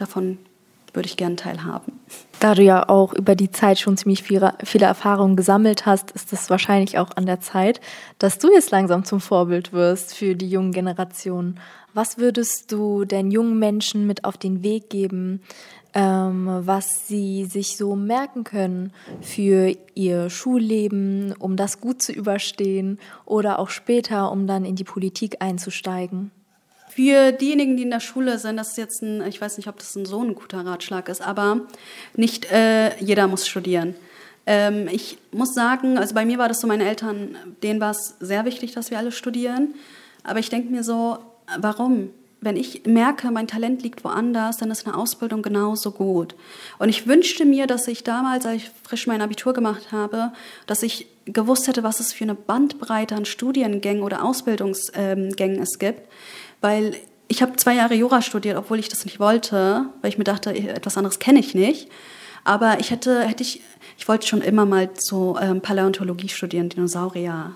[0.00, 0.38] davon
[0.92, 2.00] würde ich gerne teilhaben.
[2.40, 6.32] Da du ja auch über die Zeit schon ziemlich viele, viele Erfahrungen gesammelt hast, ist
[6.32, 7.80] es wahrscheinlich auch an der Zeit,
[8.18, 11.60] dass du jetzt langsam zum Vorbild wirst für die jungen Generationen.
[11.92, 15.42] Was würdest du den jungen Menschen mit auf den Weg geben,
[15.92, 22.98] ähm, was sie sich so merken können für ihr Schulleben, um das gut zu überstehen
[23.26, 26.30] oder auch später, um dann in die Politik einzusteigen?
[26.94, 29.78] Für diejenigen, die in der Schule sind, das ist jetzt ein, ich weiß nicht, ob
[29.78, 31.60] das ein so ein guter Ratschlag ist, aber
[32.16, 33.94] nicht äh, jeder muss studieren.
[34.46, 38.16] Ähm, ich muss sagen, also bei mir war das so, meine Eltern, denen war es
[38.18, 39.74] sehr wichtig, dass wir alle studieren.
[40.24, 41.18] Aber ich denke mir so,
[41.58, 42.10] warum?
[42.42, 46.34] Wenn ich merke, mein Talent liegt woanders, dann ist eine Ausbildung genauso gut.
[46.78, 50.32] Und ich wünschte mir, dass ich damals, als ich frisch mein Abitur gemacht habe,
[50.66, 55.78] dass ich gewusst hätte, was es für eine Bandbreite an Studiengängen oder Ausbildungsgängen ähm, es
[55.78, 56.00] gibt
[56.60, 56.96] weil
[57.28, 60.50] ich habe zwei Jahre Jura studiert, obwohl ich das nicht wollte, weil ich mir dachte,
[60.52, 61.88] etwas anderes kenne ich nicht.
[62.44, 63.62] Aber ich hätte, hätte ich,
[63.98, 67.54] ich wollte schon immer mal so ähm, Paläontologie studieren, Dinosaurier.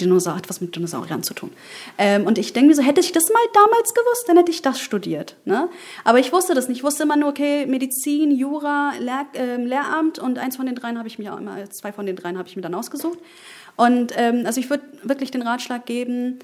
[0.00, 1.50] Dinosaur hat was mit Dinosauriern zu tun.
[1.98, 4.62] Ähm, und ich denke mir so, hätte ich das mal damals gewusst, dann hätte ich
[4.62, 5.36] das studiert.
[5.44, 5.68] Ne?
[6.04, 6.78] Aber ich wusste das nicht.
[6.78, 10.96] Ich wusste immer nur, okay, Medizin, Jura, Lehr, äh, Lehramt und eins von den dreien
[10.96, 13.18] habe ich mir auch immer, zwei von den dreien habe ich mir dann ausgesucht.
[13.76, 16.38] Und ähm, also ich würde wirklich den Ratschlag geben,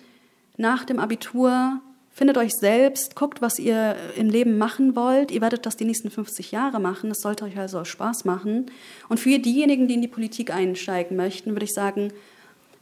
[0.56, 1.80] nach dem Abitur
[2.12, 5.30] findet euch selbst, guckt, was ihr im Leben machen wollt.
[5.30, 7.10] Ihr werdet das die nächsten 50 Jahre machen.
[7.10, 8.66] Es sollte euch also Spaß machen.
[9.10, 12.12] Und für diejenigen, die in die Politik einsteigen möchten, würde ich sagen,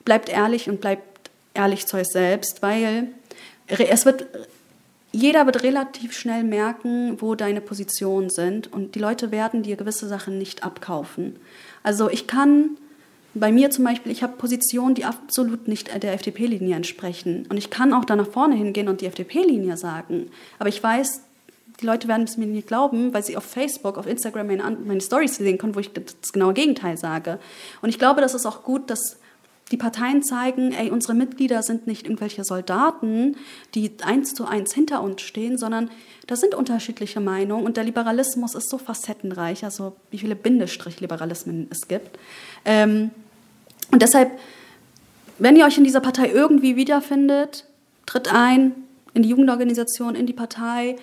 [0.04, 3.08] bleibt ehrlich und bleibt ehrlich zu euch selbst, weil
[3.66, 4.26] es wird
[5.10, 10.08] jeder wird relativ schnell merken, wo deine Positionen sind und die Leute werden dir gewisse
[10.08, 11.37] Sachen nicht abkaufen.
[11.84, 12.70] Also ich kann
[13.35, 17.47] bei mir zum Beispiel, ich habe Positionen, die absolut nicht der FDP-Linie entsprechen.
[17.49, 20.31] Und ich kann auch da nach vorne hingehen und die FDP-Linie sagen.
[20.59, 21.20] Aber ich weiß,
[21.81, 25.01] die Leute werden es mir nicht glauben, weil sie auf Facebook, auf Instagram meine, meine
[25.01, 27.38] Stories sehen können, wo ich das genaue Gegenteil sage.
[27.83, 29.18] Und ich glaube, das ist auch gut, dass
[29.70, 33.37] die Parteien zeigen, ey, unsere Mitglieder sind nicht irgendwelche Soldaten,
[33.75, 35.90] die eins zu eins hinter uns stehen, sondern
[36.27, 41.88] da sind unterschiedliche Meinungen und der Liberalismus ist so facettenreich, also wie viele Bindestrich-Liberalismen es
[41.88, 42.18] gibt.
[42.64, 43.11] Ähm,
[43.94, 44.40] und deshalb,
[45.38, 47.64] wenn ihr euch in dieser Partei irgendwie wiederfindet,
[48.07, 48.72] tritt ein
[49.12, 50.96] in die Jugendorganisation, in die Partei,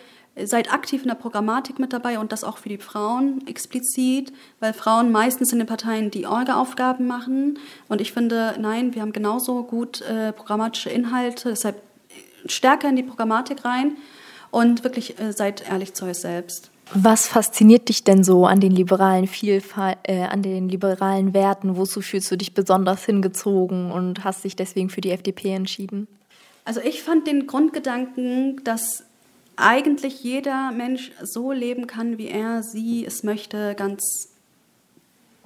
[0.43, 4.73] seid aktiv in der Programmatik mit dabei und das auch für die Frauen explizit, weil
[4.73, 7.60] Frauen meistens in den Parteien die Orga-Aufgaben machen.
[7.88, 11.82] Und ich finde, nein, wir haben genauso gut äh, programmatische Inhalte, deshalb
[12.45, 13.95] stärker in die Programmatik rein
[14.49, 16.70] und wirklich äh, seid ehrlich zu euch selbst.
[16.93, 21.77] Was fasziniert dich denn so an den liberalen Vielfalt, äh, an den liberalen Werten?
[21.77, 26.08] Wozu fühlst du dich besonders hingezogen und hast dich deswegen für die FDP entschieden?
[26.65, 29.06] Also ich fand den Grundgedanken, dass
[29.56, 34.31] eigentlich jeder Mensch so leben kann, wie er sie es möchte, ganz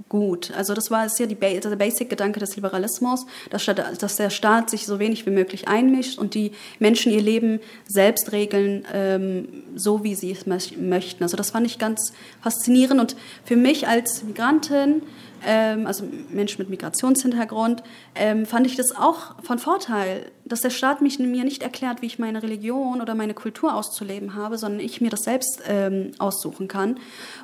[0.09, 0.51] gut.
[0.55, 4.85] Also das war ist ja die, der Basic-Gedanke des Liberalismus, dass, dass, der Staat sich
[4.85, 10.15] so wenig wie möglich einmischt und die Menschen ihr Leben selbst regeln, ähm, so wie
[10.15, 11.23] sie es möchten.
[11.23, 15.01] Also das fand ich ganz faszinierend und für mich als Migrantin
[15.45, 17.83] ähm, also Menschen mit Migrationshintergrund,
[18.15, 22.05] ähm, fand ich das auch von Vorteil, dass der Staat mich, mir nicht erklärt, wie
[22.05, 26.67] ich meine Religion oder meine Kultur auszuleben habe, sondern ich mir das selbst ähm, aussuchen
[26.67, 26.99] kann.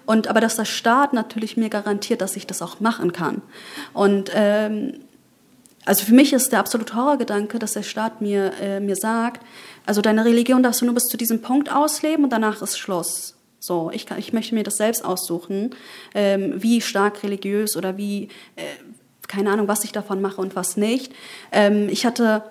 [0.06, 3.41] Und aber dass der Staat natürlich mir garantiert, dass ich das auch machen kann.
[3.93, 4.93] Und ähm,
[5.86, 9.43] also für mich ist der absolute Horrorgedanke, dass der Staat mir, äh, mir sagt,
[9.86, 13.36] also deine Religion darfst du nur bis zu diesem Punkt ausleben und danach ist Schluss.
[13.63, 15.76] So, ich, ich möchte mir das selbst aussuchen,
[16.15, 18.24] ähm, wie stark religiös oder wie,
[18.56, 18.63] äh,
[19.28, 21.13] keine Ahnung, was ich davon mache und was nicht.
[21.52, 22.43] Ähm, ich hatte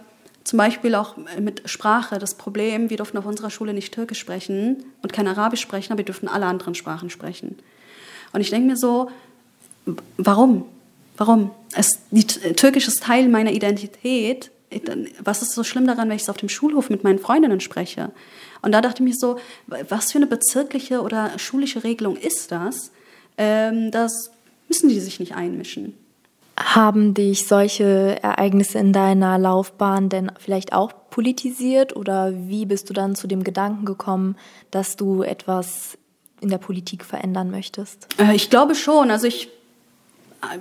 [0.45, 4.85] zum Beispiel auch mit Sprache das Problem, wir durften auf unserer Schule nicht Türkisch sprechen
[5.03, 7.59] und kein Arabisch sprechen, aber wir durften alle anderen Sprachen sprechen.
[8.33, 9.11] Und ich denke mir so,
[10.17, 10.65] warum?
[11.17, 11.51] Warum?
[11.75, 14.53] Es, die, Türkisch ist Teil meiner Identität.
[15.23, 18.13] Was ist so schlimm daran, wenn ich es auf dem Schulhof mit meinen Freundinnen spreche?
[18.63, 19.39] Und da dachte ich mir so,
[19.89, 22.93] was für eine bezirkliche oder schulische Regelung ist das?
[23.37, 24.31] Ähm, das
[24.69, 25.95] müssen die sich nicht einmischen.
[26.57, 32.93] Haben dich solche Ereignisse in deiner Laufbahn denn vielleicht auch politisiert oder wie bist du
[32.93, 34.37] dann zu dem Gedanken gekommen,
[34.71, 35.97] dass du etwas
[36.41, 38.07] in der Politik verändern möchtest?
[38.19, 39.11] Äh, ich glaube schon.
[39.11, 39.49] Also ich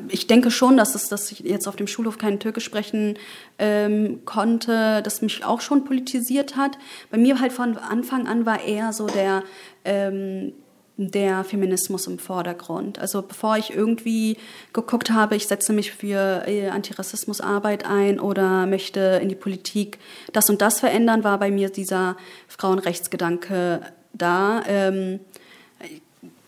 [0.09, 3.17] ich denke schon, dass es, dass ich jetzt auf dem Schulhof kein Türkisch sprechen
[3.57, 6.77] ähm, konnte, das mich auch schon politisiert hat.
[7.11, 9.43] Bei mir halt von Anfang an war eher so der
[9.85, 10.53] ähm,
[11.01, 12.99] der Feminismus im Vordergrund.
[12.99, 14.35] Also bevor ich irgendwie
[14.73, 19.97] geguckt habe, ich setze mich für äh, Antirassismusarbeit ein oder möchte in die Politik
[20.33, 22.17] das und das verändern, war bei mir dieser
[22.49, 24.61] Frauenrechtsgedanke da.
[24.67, 25.21] Ähm,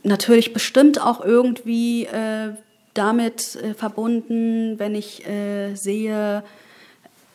[0.04, 2.54] natürlich bestimmt auch irgendwie äh,
[2.94, 6.44] damit äh, verbunden, wenn ich äh, sehe,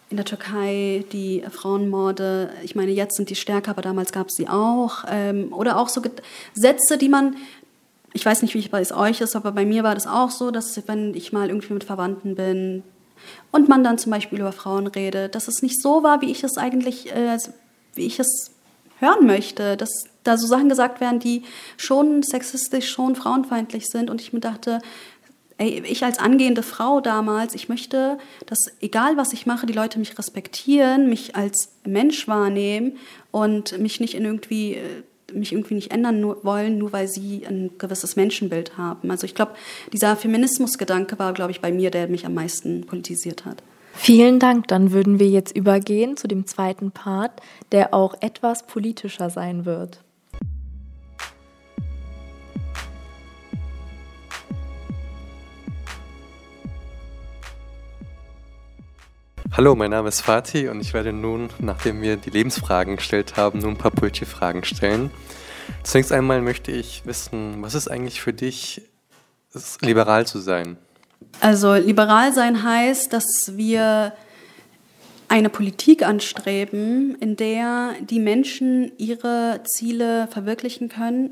[0.08, 4.36] in der Türkei die Frauenmorde, ich meine, jetzt sind die stärker, aber damals gab es
[4.36, 5.04] sie auch.
[5.08, 6.00] Ähm, oder auch so
[6.54, 7.36] Sätze, die man,
[8.12, 10.50] ich weiß nicht, wie es bei euch ist, aber bei mir war das auch so,
[10.50, 12.84] dass wenn ich mal irgendwie mit Verwandten bin
[13.50, 16.44] und man dann zum Beispiel über Frauen redet, dass es nicht so war, wie ich
[16.44, 17.38] es eigentlich, äh,
[17.94, 18.52] wie ich es
[19.00, 21.42] hören möchte, dass da so Sachen gesagt werden, die
[21.76, 24.10] schon sexistisch, schon frauenfeindlich sind.
[24.10, 24.80] Und ich mir dachte,
[25.58, 29.98] ey, ich als angehende Frau damals, ich möchte, dass egal was ich mache, die Leute
[29.98, 32.98] mich respektieren, mich als Mensch wahrnehmen
[33.30, 37.44] und mich nicht in irgendwie äh, mich irgendwie nicht ändern nur, wollen, nur weil sie
[37.46, 39.10] ein gewisses Menschenbild haben.
[39.10, 39.52] Also ich glaube,
[39.92, 43.62] dieser Feminismusgedanke war, glaube ich, bei mir, der mich am meisten politisiert hat.
[43.94, 44.68] Vielen Dank.
[44.68, 47.32] Dann würden wir jetzt übergehen zu dem zweiten Part,
[47.72, 50.00] der auch etwas politischer sein wird.
[59.52, 63.60] Hallo, mein Name ist Fatih und ich werde nun, nachdem wir die Lebensfragen gestellt haben,
[63.60, 65.10] nun ein paar politische Fragen stellen.
[65.82, 68.82] Zunächst einmal möchte ich wissen, was ist eigentlich für dich,
[69.80, 70.76] liberal zu sein?
[71.40, 74.12] Also liberal sein heißt, dass wir
[75.28, 81.30] eine Politik anstreben, in der die Menschen ihre Ziele verwirklichen können,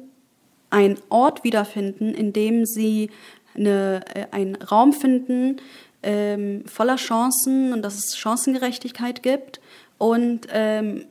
[0.70, 3.10] einen Ort wiederfinden, in dem sie
[3.54, 5.60] eine, äh, einen Raum finden,
[6.04, 9.60] ähm, voller Chancen und dass es Chancengerechtigkeit gibt
[9.98, 11.06] und ähm,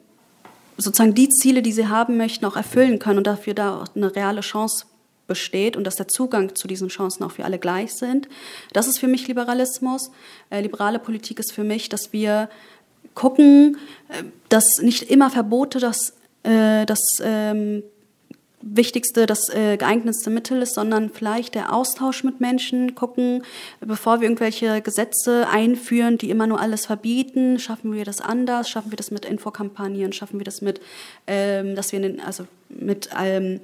[0.78, 4.16] sozusagen die Ziele, die sie haben möchten, auch erfüllen können und dafür da auch eine
[4.16, 4.86] reale Chance
[5.28, 8.28] besteht und dass der Zugang zu diesen Chancen auch für alle gleich sind.
[8.74, 10.12] Das ist für mich Liberalismus.
[10.50, 12.50] Äh, liberale Politik ist für mich, dass wir
[13.16, 13.78] gucken,
[14.10, 17.84] äh, dass nicht immer Verbote das, äh, das ähm,
[18.66, 23.44] wichtigste, das äh, geeignetste Mittel ist, sondern vielleicht der Austausch mit Menschen, gucken,
[23.82, 28.92] bevor wir irgendwelche Gesetze einführen, die immer nur alles verbieten, schaffen wir das anders, schaffen
[28.92, 30.82] wir das mit Infokampagnen, schaffen wir das mit,
[31.28, 33.60] ähm, dass wir den, also mit ähm,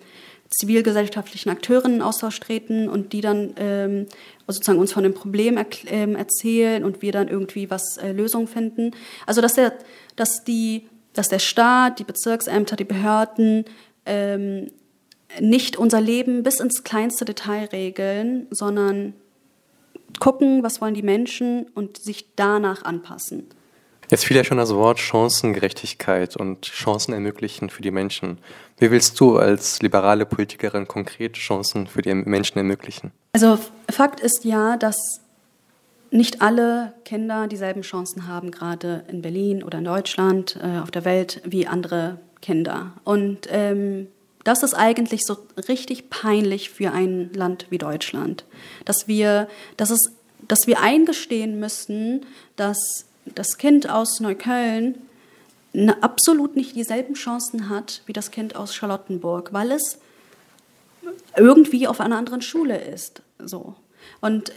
[0.49, 4.07] zivilgesellschaftlichen Akteuren in Austausch treten und die dann ähm,
[4.47, 8.47] sozusagen uns von dem Problem er, ähm, erzählen und wir dann irgendwie was äh, Lösungen
[8.47, 8.91] finden.
[9.25, 9.73] Also dass der,
[10.15, 13.65] dass die, dass der Staat, die Bezirksämter, die Behörden
[14.05, 14.71] ähm,
[15.39, 19.13] nicht unser Leben bis ins kleinste Detail regeln, sondern
[20.19, 23.47] gucken, was wollen die Menschen und sich danach anpassen.
[24.09, 28.39] Jetzt fiel ja schon das Wort Chancengerechtigkeit und Chancen ermöglichen für die Menschen.
[28.79, 33.11] Wie willst du als liberale Politikerin konkret Chancen für die Menschen ermöglichen?
[33.33, 35.21] Also Fakt ist ja, dass
[36.09, 41.05] nicht alle Kinder dieselben Chancen haben, gerade in Berlin oder in Deutschland, äh, auf der
[41.05, 42.93] Welt, wie andere Kinder.
[43.03, 44.07] Und ähm,
[44.43, 48.45] das ist eigentlich so richtig peinlich für ein Land wie Deutschland,
[48.85, 50.13] dass wir, dass es,
[50.47, 52.25] dass wir eingestehen müssen,
[52.55, 54.95] dass das Kind aus Neukölln
[55.73, 59.99] eine, absolut nicht dieselben Chancen hat wie das Kind aus Charlottenburg, weil es
[61.35, 63.21] irgendwie auf einer anderen Schule ist.
[63.39, 63.75] So.
[64.21, 64.53] Und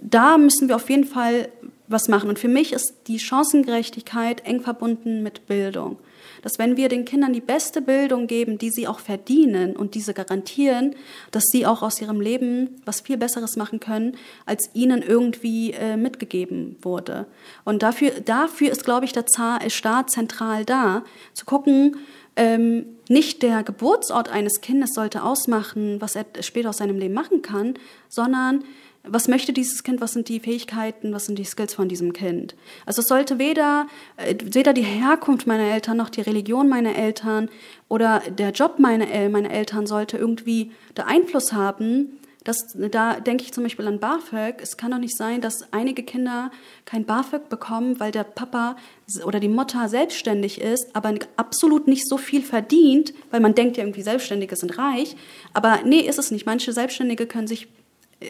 [0.00, 1.50] da müssen wir auf jeden Fall
[1.88, 2.28] was machen.
[2.28, 5.98] Und für mich ist die Chancengerechtigkeit eng verbunden mit Bildung
[6.42, 10.14] dass wenn wir den Kindern die beste Bildung geben, die sie auch verdienen und diese
[10.14, 10.94] garantieren,
[11.30, 15.96] dass sie auch aus ihrem Leben was viel Besseres machen können, als ihnen irgendwie äh,
[15.96, 17.26] mitgegeben wurde.
[17.64, 19.24] Und dafür, dafür ist, glaube ich, der
[19.68, 21.96] Staat zentral da, zu gucken,
[22.36, 27.42] ähm, nicht der Geburtsort eines Kindes sollte ausmachen, was er später aus seinem Leben machen
[27.42, 27.74] kann,
[28.08, 28.64] sondern
[29.02, 32.54] was möchte dieses Kind, was sind die Fähigkeiten, was sind die Skills von diesem Kind.
[32.84, 33.86] Also es sollte weder,
[34.16, 37.48] äh, weder die Herkunft meiner Eltern noch die Religion meiner Eltern
[37.88, 42.18] oder der Job meiner, meiner Eltern sollte irgendwie der Einfluss haben.
[42.44, 44.62] Das, da denke ich zum Beispiel an BAföG.
[44.62, 46.50] Es kann doch nicht sein, dass einige Kinder
[46.86, 48.76] kein BAföG bekommen, weil der Papa
[49.24, 53.84] oder die Mutter selbstständig ist, aber absolut nicht so viel verdient, weil man denkt ja
[53.84, 55.16] irgendwie Selbstständige sind reich.
[55.52, 56.46] Aber nee, ist es nicht.
[56.46, 57.68] Manche Selbstständige können sich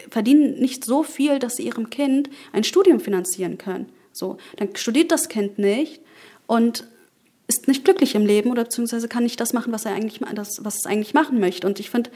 [0.09, 3.87] verdienen nicht so viel, dass sie ihrem Kind ein Studium finanzieren können.
[4.13, 6.01] So, dann studiert das Kind nicht
[6.47, 6.85] und
[7.47, 10.63] ist nicht glücklich im Leben oder beziehungsweise kann nicht das machen, was er eigentlich, das,
[10.63, 11.67] was es eigentlich machen möchte.
[11.67, 12.09] Und ich finde,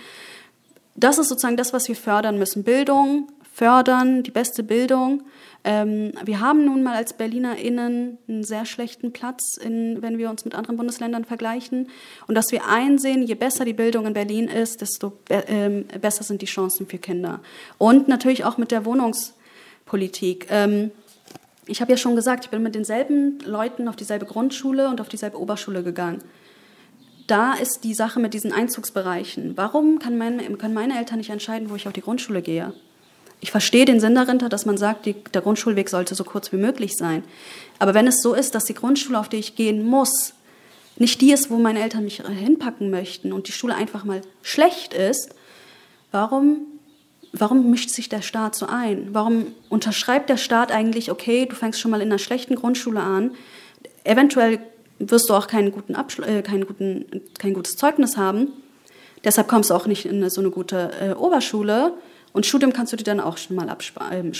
[0.95, 2.63] das ist sozusagen das, was wir fördern müssen.
[2.63, 5.23] Bildung, fördern, die beste Bildung.
[5.65, 10.45] Ähm, wir haben nun mal als BerlinerInnen einen sehr schlechten Platz, in, wenn wir uns
[10.45, 11.89] mit anderen Bundesländern vergleichen.
[12.27, 16.23] Und dass wir einsehen, je besser die Bildung in Berlin ist, desto be ähm, besser
[16.23, 17.41] sind die Chancen für Kinder.
[17.79, 20.47] Und natürlich auch mit der Wohnungspolitik.
[20.51, 20.91] Ähm,
[21.65, 25.09] ich habe ja schon gesagt, ich bin mit denselben Leuten auf dieselbe Grundschule und auf
[25.09, 26.21] dieselbe Oberschule gegangen
[27.27, 29.57] da ist die Sache mit diesen Einzugsbereichen.
[29.57, 32.73] Warum kann mein, können meine Eltern nicht entscheiden, wo ich auf die Grundschule gehe?
[33.41, 36.57] Ich verstehe den Sinn dahinter, dass man sagt, die, der Grundschulweg sollte so kurz wie
[36.57, 37.23] möglich sein.
[37.79, 40.33] Aber wenn es so ist, dass die Grundschule, auf die ich gehen muss,
[40.97, 44.93] nicht die ist, wo meine Eltern mich hinpacken möchten und die Schule einfach mal schlecht
[44.93, 45.29] ist,
[46.11, 46.65] warum,
[47.33, 49.09] warum mischt sich der Staat so ein?
[49.11, 53.31] Warum unterschreibt der Staat eigentlich, okay, du fängst schon mal in einer schlechten Grundschule an,
[54.05, 54.59] eventuell
[54.99, 57.05] wirst du auch keinen guten äh, keinen guten,
[57.37, 58.47] kein gutes Zeugnis haben,
[59.25, 61.93] deshalb kommst du auch nicht in so eine gute äh, Oberschule
[62.35, 64.11] und Studium kannst du dir dann auch schon mal absparen.
[64.11, 64.33] Ähm,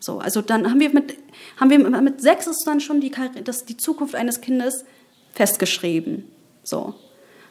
[0.00, 1.16] so, also dann haben wir mit,
[1.58, 3.12] haben wir mit sechs ist dann schon die,
[3.44, 4.84] das, die Zukunft eines Kindes
[5.32, 6.24] festgeschrieben.
[6.64, 6.94] So.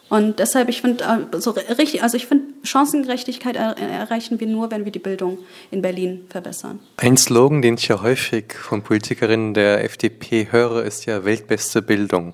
[0.09, 4.83] Und deshalb, ich finde, äh, so richtig, also ich finde, Chancengerechtigkeit erreichen wir nur, wenn
[4.83, 5.37] wir die Bildung
[5.71, 6.79] in Berlin verbessern.
[6.97, 12.33] Ein Slogan, den ich ja häufig von Politikerinnen der FDP höre, ist ja weltbeste Bildung.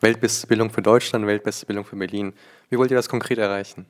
[0.00, 2.32] Weltbeste Bildung für Deutschland, weltbeste Bildung für Berlin.
[2.70, 3.84] Wie wollt ihr das konkret erreichen?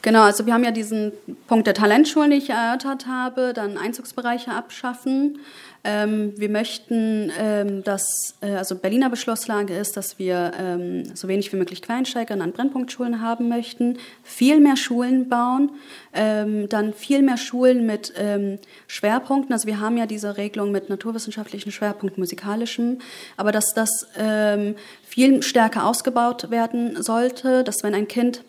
[0.00, 1.12] Genau, also wir haben ja diesen
[1.46, 5.38] Punkt der Talentschulen, den ich erörtert habe, dann Einzugsbereiche abschaffen.
[5.84, 11.52] Ähm, wir möchten, ähm, dass, äh, also Berliner Beschlusslage ist, dass wir ähm, so wenig
[11.52, 15.72] wie möglich Quereinsteigerinnen an Brennpunktschulen haben möchten, viel mehr Schulen bauen,
[16.12, 19.52] ähm, dann viel mehr Schulen mit ähm, Schwerpunkten.
[19.52, 22.98] Also wir haben ja diese Regelung mit naturwissenschaftlichen Schwerpunkt, musikalischem,
[23.36, 28.44] aber dass das ähm, viel stärker ausgebaut werden sollte, dass wenn ein Kind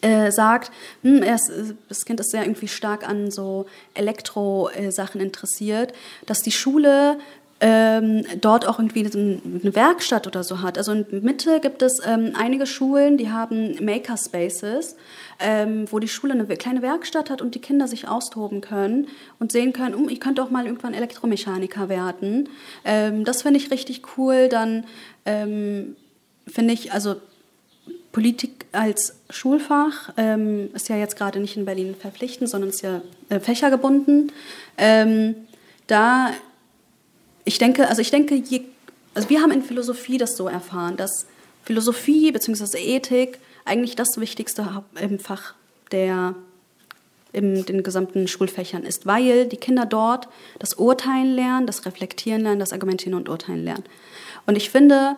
[0.00, 0.70] äh, sagt,
[1.02, 1.50] hm, ist,
[1.88, 5.92] das Kind ist sehr irgendwie stark an so Elektro-Sachen interessiert,
[6.26, 7.18] dass die Schule
[7.60, 10.78] ähm, dort auch irgendwie eine Werkstatt oder so hat.
[10.78, 14.96] Also in Mitte gibt es ähm, einige Schulen, die haben Makerspaces,
[15.40, 19.08] ähm, wo die Schule eine kleine Werkstatt hat und die Kinder sich austoben können
[19.40, 22.48] und sehen können, um, ich könnte auch mal irgendwann Elektromechaniker werden.
[22.84, 24.48] Ähm, das finde ich richtig cool.
[24.48, 24.84] Dann
[25.24, 25.96] ähm,
[26.46, 27.16] finde ich, also
[28.18, 33.00] Politik als Schulfach ähm, ist ja jetzt gerade nicht in Berlin verpflichtend, sondern ist ja
[33.28, 34.32] äh, fächergebunden.
[34.76, 35.36] Ähm,
[35.86, 36.32] da
[37.44, 38.62] ich denke, also ich denke, je,
[39.14, 41.26] also wir haben in Philosophie das so erfahren, dass
[41.62, 42.76] Philosophie bzw.
[42.78, 45.54] Ethik eigentlich das wichtigste im Fach
[45.92, 46.34] der
[47.32, 52.58] in den gesamten Schulfächern ist, weil die Kinder dort das Urteilen lernen, das Reflektieren lernen,
[52.58, 53.84] das Argumentieren und Urteilen lernen.
[54.44, 55.14] Und ich finde,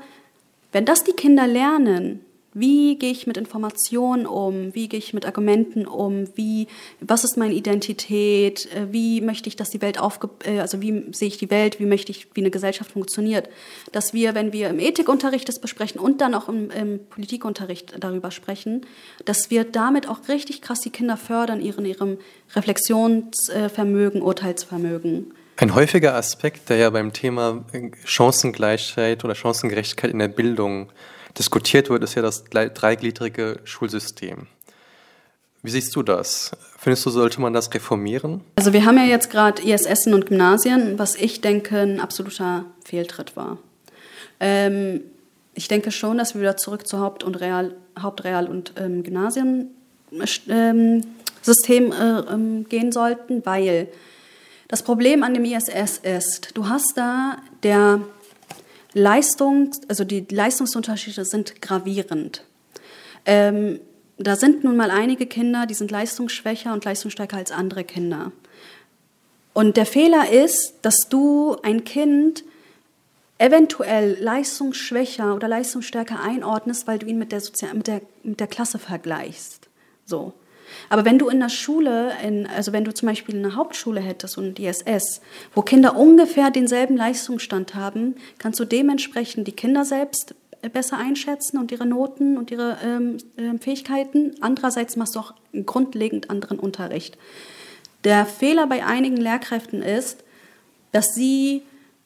[0.73, 4.75] wenn das die Kinder lernen, wie gehe ich mit Informationen um?
[4.75, 6.27] Wie gehe ich mit Argumenten um?
[6.35, 6.67] Wie,
[7.01, 8.69] was ist meine Identität?
[8.75, 11.79] Äh, wie möchte ich, dass die Welt aufge, äh, also wie sehe ich die Welt?
[11.79, 13.49] Wie möchte ich, wie eine Gesellschaft funktioniert?
[13.93, 18.33] Dass wir, wenn wir im Ethikunterricht das besprechen und dann auch im, im Politikunterricht darüber
[18.33, 18.85] sprechen,
[19.25, 22.19] dass wir damit auch richtig krass die Kinder fördern, ihren, ihrem
[22.57, 25.33] Reflexionsvermögen, Urteilsvermögen.
[25.57, 27.65] Ein häufiger Aspekt, der ja beim Thema
[28.05, 30.91] Chancengleichheit oder Chancengerechtigkeit in der Bildung
[31.41, 34.47] diskutiert wird, ist ja das dreigliedrige Schulsystem.
[35.63, 36.53] Wie siehst du das?
[36.79, 38.43] Findest du, sollte man das reformieren?
[38.57, 43.37] Also wir haben ja jetzt gerade ISS und Gymnasien, was ich denke ein absoluter Fehltritt
[43.37, 43.59] war.
[44.39, 45.01] Ähm,
[45.55, 49.73] ich denke schon, dass wir wieder zurück zu Haupt- und Real, Hauptreal- und ähm, Gymnasiensystem
[50.49, 51.03] ähm,
[51.93, 53.89] äh, ähm, gehen sollten, weil
[54.69, 58.01] das Problem an dem ISS ist, du hast da der
[58.93, 62.45] Leistung, also die Leistungsunterschiede sind gravierend.
[63.25, 63.81] Ähm,
[64.19, 68.33] da sind nun mal einige Kinder, die sind leistungsschwächer und leistungsstärker als andere Kinder.
[69.53, 72.45] Und der Fehler ist, dass du ein Kind
[73.39, 78.47] eventuell leistungsschwächer oder leistungsstärker einordnest, weil du ihn mit der, Sozial mit der, mit der
[78.47, 79.69] Klasse vergleichst.
[80.05, 80.35] So.
[80.89, 84.39] Aber wenn du in der Schule, in, also wenn du zum Beispiel eine Hauptschule hättest
[84.39, 85.21] und ein ISS,
[85.55, 90.35] wo Kinder ungefähr denselben Leistungsstand haben, kannst du dementsprechend die Kinder selbst
[90.73, 94.35] besser einschätzen und ihre Noten und ihre ähm, ähm Fähigkeiten.
[94.41, 97.17] Andererseits machst du auch einen grundlegend anderen Unterricht.
[98.05, 100.25] Der Fehler bei einigen Lehrkräften ist,
[100.93, 101.63] dass sie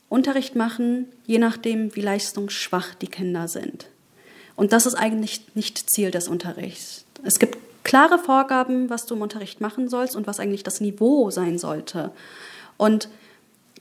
[0.09, 3.87] Unterricht machen, je nachdem, wie leistungsschwach die Kinder sind.
[4.57, 7.05] Und das ist eigentlich nicht Ziel des Unterrichts.
[7.23, 11.31] Es gibt klare Vorgaben, was du im Unterricht machen sollst und was eigentlich das Niveau
[11.31, 12.11] sein sollte.
[12.77, 13.09] Und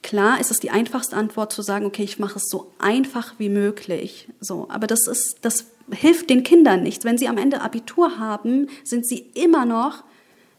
[0.03, 3.49] klar ist es die einfachste Antwort zu sagen, okay, ich mache es so einfach wie
[3.49, 4.27] möglich.
[4.39, 7.05] So, aber das ist, das hilft den Kindern nichts.
[7.05, 10.03] Wenn sie am Ende Abitur haben, sind sie immer noch,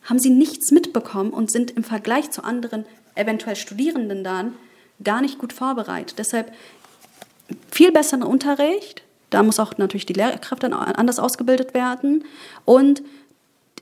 [0.03, 2.84] haben sie nichts mitbekommen und sind im Vergleich zu anderen
[3.14, 4.55] eventuell Studierenden dann
[5.03, 6.18] gar nicht gut vorbereitet.
[6.18, 6.53] Deshalb
[7.70, 9.03] viel besseren Unterricht.
[9.30, 12.24] Da muss auch natürlich die Lehrkraft dann anders ausgebildet werden
[12.64, 13.03] und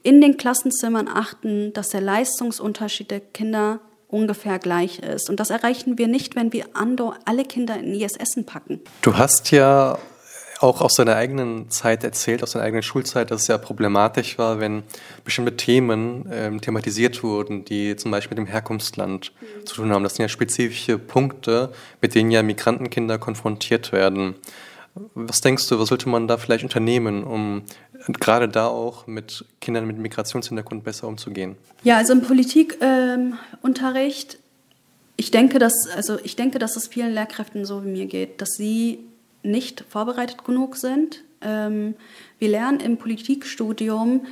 [0.02, 5.30] in den Klassenzimmern achten, dass der Leistungsunterschied der Kinder ungefähr gleich ist.
[5.30, 8.80] Und das erreichen wir nicht, wenn wir alle Kinder in ISS packen.
[9.00, 9.98] Du hast ja
[10.62, 14.60] auch aus deiner eigenen Zeit erzählt, aus deiner eigenen Schulzeit, dass es ja problematisch war,
[14.60, 14.84] wenn
[15.24, 19.66] bestimmte Themen ähm, thematisiert wurden, die zum Beispiel mit dem Herkunftsland mhm.
[19.66, 20.04] zu tun haben.
[20.04, 24.36] Das sind ja spezifische Punkte, mit denen ja Migrantenkinder konfrontiert werden.
[24.94, 27.62] Was denkst du, was sollte man da vielleicht unternehmen, um
[28.08, 31.56] gerade da auch mit Kindern mit Migrationshintergrund besser umzugehen?
[31.82, 34.40] Ja, also im Politikunterricht, ähm,
[35.16, 38.50] ich denke, dass, also ich denke, dass es vielen Lehrkräften so wie mir geht, dass
[38.50, 38.98] sie
[39.42, 41.24] nicht vorbereitet genug sind.
[41.40, 41.94] Ähm,
[42.38, 44.26] wir lernen im Politikstudium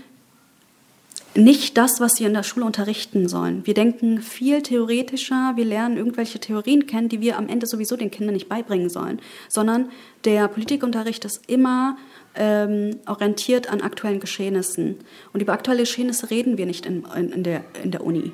[1.35, 3.65] nicht das, was sie in der Schule unterrichten sollen.
[3.65, 8.11] Wir denken viel theoretischer, wir lernen irgendwelche Theorien kennen, die wir am Ende sowieso den
[8.11, 9.91] Kindern nicht beibringen sollen, sondern
[10.25, 11.97] der Politikunterricht ist immer
[12.35, 14.97] ähm, orientiert an aktuellen Geschehnissen.
[15.33, 18.33] Und über aktuelle Geschehnisse reden wir nicht in, in, in, der, in der Uni.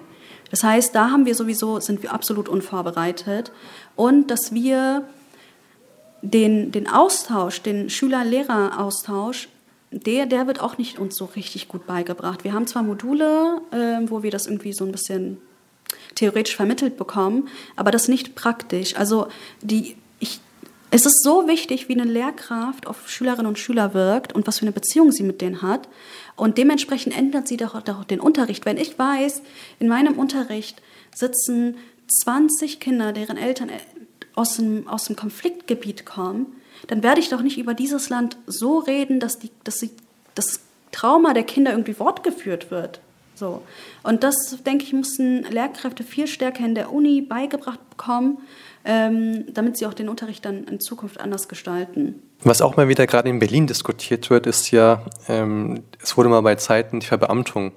[0.51, 3.53] Das heißt, da haben wir sowieso, sind wir absolut unvorbereitet.
[3.95, 5.05] Und dass wir
[6.23, 9.49] den, den Austausch, den Schüler-Lehrer-Austausch,
[10.05, 12.45] der, der wird auch nicht uns so richtig gut beigebracht.
[12.45, 15.39] Wir haben zwar Module, äh, wo wir das irgendwie so ein bisschen
[16.15, 18.97] theoretisch vermittelt bekommen, aber das nicht praktisch.
[18.97, 19.29] Also
[19.63, 19.97] die
[20.91, 24.63] es ist so wichtig, wie eine Lehrkraft auf Schülerinnen und Schüler wirkt und was für
[24.63, 25.89] eine Beziehung sie mit denen hat.
[26.37, 28.65] Und dementsprechend ändert sie doch, auch den Unterricht.
[28.65, 29.43] Wenn ich weiß,
[29.81, 30.81] in meinem Unterricht
[31.15, 31.77] sitzen
[32.09, 33.71] 20 Kinder, deren Eltern
[34.35, 36.47] aus dem, aus dem Konfliktgebiet kommen,
[36.87, 39.91] dann werde ich doch nicht über dieses Land so reden, dass, die, dass sie,
[40.35, 40.61] das
[40.93, 43.01] Trauma der Kinder irgendwie wortgeführt wird.
[43.35, 43.63] So.
[44.03, 48.39] Und das, denke ich, mussten Lehrkräfte viel stärker in der Uni beigebracht bekommen,
[48.85, 52.23] ähm, damit sie auch den Unterricht dann in Zukunft anders gestalten.
[52.45, 56.41] Was auch mal wieder gerade in Berlin diskutiert wird, ist ja, ähm, es wurde mal
[56.41, 57.73] bei Zeiten die Verbeamtung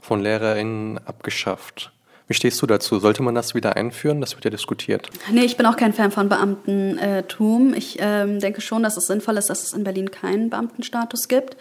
[0.00, 1.92] von LehrerInnen abgeschafft.
[2.30, 3.00] Wie stehst du dazu?
[3.00, 4.20] Sollte man das wieder einführen?
[4.20, 5.10] Das wird ja diskutiert.
[5.32, 7.74] Nee, ich bin auch kein Fan von Beamtentum.
[7.74, 11.56] Ich ähm, denke schon, dass es sinnvoll ist, dass es in Berlin keinen Beamtenstatus gibt.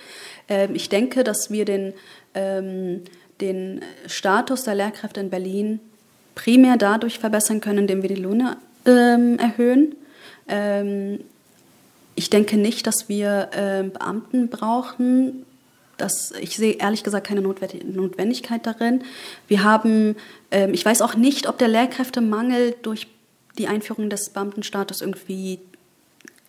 [0.48, 1.96] Ähm, ich denke, dass wir den,
[2.36, 3.02] ähm,
[3.42, 5.80] den Status der Lehrkräfte in Berlin
[6.36, 9.96] primär dadurch verbessern können, indem wir die Löhne ähm, erhöhen.
[10.48, 11.22] Ähm,
[12.14, 15.48] ich denke nicht, dass wir äh, Beamten brauchen,
[16.00, 19.04] das, ich sehe ehrlich gesagt keine Notwendigkeit darin.
[19.48, 20.16] Wir haben,
[20.52, 23.08] ähm, ich weiß auch nicht, ob der Lehrkräftemangel durch
[23.58, 25.60] die Einführung des Beamtenstatus irgendwie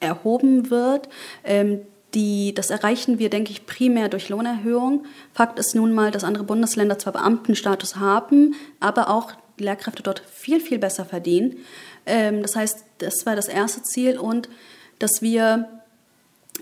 [0.01, 1.09] erhoben wird.
[1.45, 1.81] Ähm,
[2.15, 5.05] die, das erreichen wir, denke ich, primär durch Lohnerhöhung.
[5.33, 10.61] Fakt ist nun mal, dass andere Bundesländer zwar Beamtenstatus haben, aber auch Lehrkräfte dort viel,
[10.61, 11.59] viel besser verdienen.
[12.07, 14.49] Ähm, das heißt, das war das erste Ziel und
[14.99, 15.69] dass wir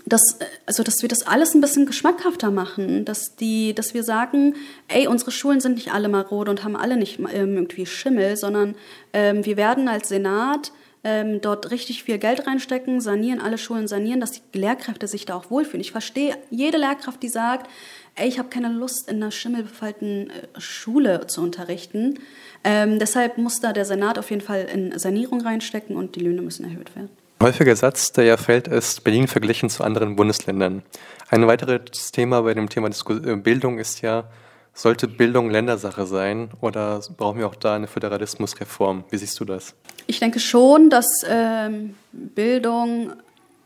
[0.09, 4.55] dass, also, dass wir das alles ein bisschen geschmackhafter machen, dass, die, dass wir sagen,
[4.87, 8.75] ey, unsere Schulen sind nicht alle marode und haben alle nicht ähm, irgendwie Schimmel, sondern
[9.13, 10.71] ähm, wir werden als Senat
[11.03, 15.35] ähm, dort richtig viel Geld reinstecken, sanieren, alle Schulen sanieren, dass die Lehrkräfte sich da
[15.35, 15.81] auch wohlfühlen.
[15.81, 17.69] Ich verstehe jede Lehrkraft, die sagt,
[18.15, 22.19] ey, ich habe keine Lust, in einer schimmelbefallten äh, Schule zu unterrichten.
[22.63, 26.41] Ähm, deshalb muss da der Senat auf jeden Fall in Sanierung reinstecken und die Löhne
[26.41, 27.09] müssen erhöht werden.
[27.41, 30.83] Häufiger Satz, der ja fällt, ist Berlin verglichen zu anderen Bundesländern.
[31.29, 34.25] Ein weiteres Thema bei dem Thema äh, Bildung ist ja,
[34.73, 39.05] sollte Bildung Ländersache sein oder brauchen wir auch da eine Föderalismusreform?
[39.09, 39.73] Wie siehst du das?
[40.05, 43.13] Ich denke schon, dass ähm, Bildung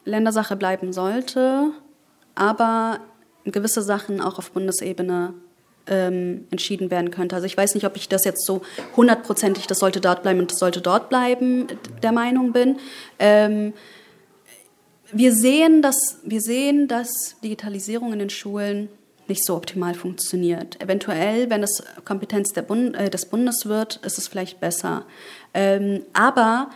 [0.05, 1.71] Ländersache bleiben sollte,
[2.36, 2.99] aber
[3.43, 5.34] gewisse Sachen auch auf Bundesebene
[5.88, 7.36] ähm, entschieden werden könnte.
[7.36, 8.61] Also ich weiß nicht, ob ich das jetzt so
[8.95, 11.67] hundertprozentig, das sollte dort bleiben und das sollte dort bleiben,
[12.01, 12.77] der Meinung bin.
[13.19, 13.73] Ähm,
[15.11, 18.89] wir, sehen, dass, wir sehen, dass Digitalisierung in den Schulen
[19.27, 20.81] nicht so optimal funktioniert.
[20.81, 25.05] Eventuell, wenn es Kompetenz Bund, äh, des Bundes wird, ist es vielleicht besser.
[25.53, 26.69] Ähm, aber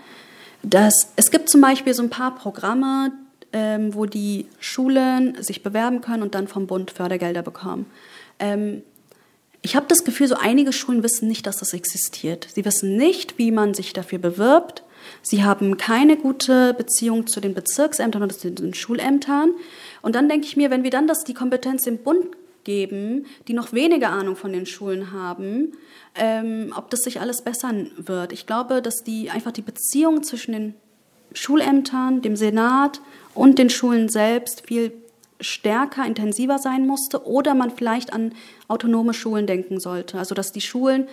[0.63, 3.11] das, es gibt zum Beispiel so ein paar Programme,
[3.53, 7.85] ähm, wo die Schulen sich bewerben können und dann vom Bund Fördergelder bekommen.
[8.39, 8.83] Ähm,
[9.67, 12.47] ich habe das Gefühl, so einige Schulen wissen nicht, dass das existiert.
[12.55, 14.81] Sie wissen nicht, wie man sich dafür bewirbt.
[15.21, 19.51] Sie haben keine gute Beziehung zu den Bezirksämtern oder zu den Schulämtern.
[20.01, 22.27] Und dann denke ich mir, wenn wir dann das die Kompetenz dem Bund
[22.63, 25.73] geben, die noch weniger Ahnung von den Schulen haben,
[26.15, 28.31] ähm, ob das sich alles bessern wird.
[28.31, 30.75] Ich glaube, dass die einfach die Beziehung zwischen den
[31.33, 33.01] Schulämtern, dem Senat
[33.33, 34.93] und den Schulen selbst viel
[35.39, 38.33] stärker, intensiver sein musste oder man vielleicht an
[38.67, 40.17] autonome Schulen denken sollte.
[40.17, 41.07] Also dass die Schulen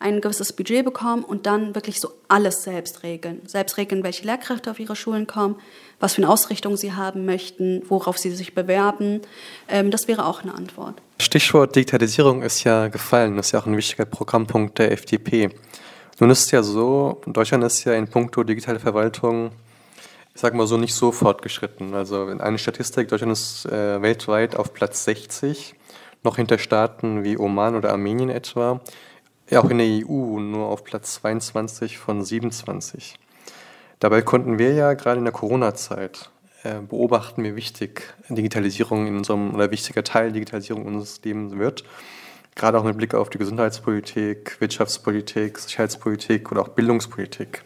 [0.00, 3.42] ein gewisses Budget bekommen und dann wirklich so alles selbst regeln.
[3.46, 5.56] Selbst regeln, welche Lehrkräfte auf ihre Schulen kommen,
[6.00, 9.20] was für eine Ausrichtung sie haben möchten, worauf sie sich bewerben.
[9.68, 10.94] Ähm, das wäre auch eine Antwort.
[11.18, 13.36] Stichwort Digitalisierung ist ja gefallen.
[13.36, 15.50] Das ist ja auch ein wichtiger Programmpunkt der FDP.
[16.18, 19.52] Nun ist es ja so, Deutschland ist ja in puncto digitale Verwaltung
[20.34, 21.94] ich sage mal so, nicht so fortgeschritten.
[21.94, 25.74] Also eine Statistik, Deutschland ist äh, weltweit auf Platz 60,
[26.22, 28.80] noch hinter Staaten wie Oman oder Armenien etwa.
[29.52, 33.18] Auch in der EU nur auf Platz 22 von 27.
[33.98, 36.30] Dabei konnten wir ja gerade in der Corona-Zeit
[36.62, 41.84] äh, beobachten, wie wichtig Digitalisierung in unserem, oder wichtiger Teil Digitalisierung unseres Lebens wird.
[42.54, 47.62] Gerade auch mit Blick auf die Gesundheitspolitik, Wirtschaftspolitik, Sicherheitspolitik oder auch Bildungspolitik.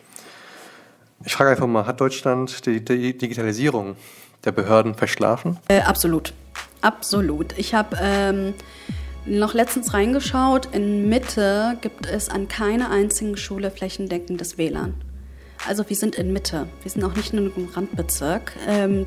[1.25, 3.97] Ich frage einfach mal, hat Deutschland die, die Digitalisierung
[4.45, 5.59] der Behörden verschlafen?
[5.69, 6.35] Äh, absolut.
[6.81, 7.59] Absolut.
[7.59, 8.55] Ich habe ähm,
[9.25, 10.69] noch letztens reingeschaut.
[10.73, 14.95] In Mitte gibt es an keiner einzigen Schule flächendeckendes WLAN.
[15.67, 16.67] Also wir sind in Mitte.
[16.83, 18.53] Wir sind auch nicht in einem Randbezirk.
[18.69, 19.07] Ähm,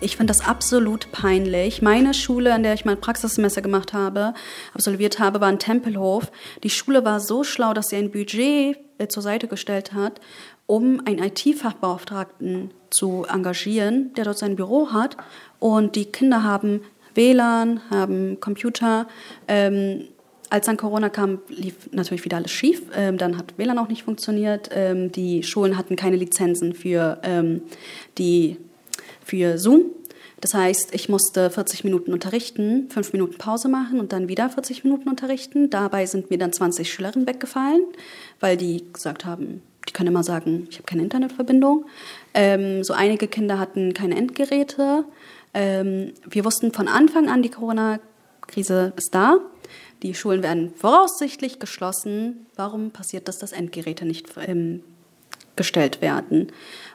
[0.00, 1.82] ich finde das absolut peinlich.
[1.82, 4.34] Meine Schule, an der ich mein Praxissemester gemacht habe,
[4.74, 6.30] absolviert habe, war in Tempelhof.
[6.62, 10.20] Die Schule war so schlau, dass sie ein Budget äh, zur Seite gestellt hat,
[10.68, 15.16] um einen IT-Fachbeauftragten zu engagieren, der dort sein Büro hat.
[15.58, 16.82] Und die Kinder haben
[17.14, 19.08] WLAN, haben Computer.
[19.48, 20.04] Ähm,
[20.50, 22.82] als dann Corona kam, lief natürlich wieder alles schief.
[22.94, 24.68] Ähm, dann hat WLAN auch nicht funktioniert.
[24.72, 27.62] Ähm, die Schulen hatten keine Lizenzen für, ähm,
[28.18, 28.58] die,
[29.24, 29.86] für Zoom.
[30.42, 34.84] Das heißt, ich musste 40 Minuten unterrichten, 5 Minuten Pause machen und dann wieder 40
[34.84, 35.70] Minuten unterrichten.
[35.70, 37.82] Dabei sind mir dann 20 Schülerinnen weggefallen,
[38.38, 41.86] weil die gesagt haben, die können immer sagen, ich habe keine Internetverbindung.
[42.34, 45.04] Ähm, so einige Kinder hatten keine Endgeräte.
[45.54, 47.98] Ähm, wir wussten von Anfang an, die Corona
[48.46, 49.38] Krise ist da.
[50.02, 52.46] Die Schulen werden voraussichtlich geschlossen.
[52.54, 54.82] Warum passiert das, dass Endgeräte nicht ähm,
[55.56, 56.52] gestellt werden?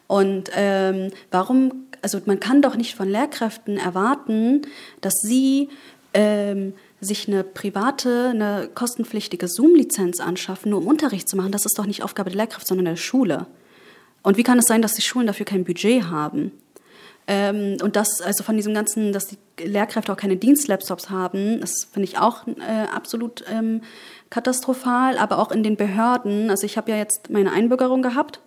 [0.08, 4.62] Und ähm, warum, also man kann doch nicht von Lehrkräften erwarten,
[5.02, 5.70] dass sie
[6.14, 6.74] ähm,
[7.04, 11.52] sich eine private, eine kostenpflichtige Zoom-Lizenz anschaffen, nur um Unterricht zu machen.
[11.52, 13.48] Das ist doch nicht Aufgabe der Lehrkraft, sondern der Schule.
[14.22, 16.52] Und wie kann es sein, dass die Schulen dafür kein Budget haben?
[17.28, 21.88] Ähm, und das, also von diesem ganzen, dass die Lehrkräfte auch keine Dienstlaptops haben, das
[21.92, 23.82] finde ich auch äh, absolut ähm,
[24.30, 26.50] katastrophal, aber auch in den Behörden.
[26.50, 28.40] Also ich habe ja jetzt meine Einbürgerung gehabt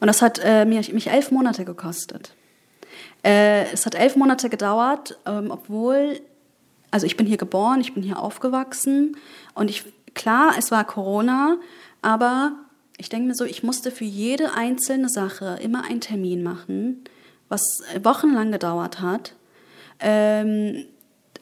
[0.00, 2.32] und das hat äh, mich, mich elf Monate gekostet.
[3.24, 6.20] Äh, es hat elf Monate gedauert, ähm, obwohl,
[6.90, 9.16] also ich bin hier geboren, ich bin hier aufgewachsen
[9.54, 9.84] und ich,
[10.14, 11.56] klar, es war Corona,
[12.02, 12.52] aber
[12.96, 17.04] ich denke mir so, ich musste für jede einzelne Sache immer einen Termin machen
[17.48, 19.32] was wochenlang gedauert hat.
[20.00, 20.84] Ähm,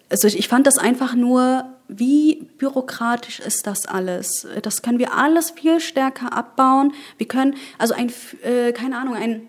[0.09, 4.47] also ich fand das einfach nur, wie bürokratisch ist das alles?
[4.63, 6.93] Das können wir alles viel stärker abbauen.
[7.19, 9.49] Wir können, also ein, äh, keine Ahnung, ein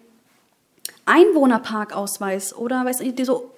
[1.06, 3.52] Einwohnerparkausweis oder weiß ich, so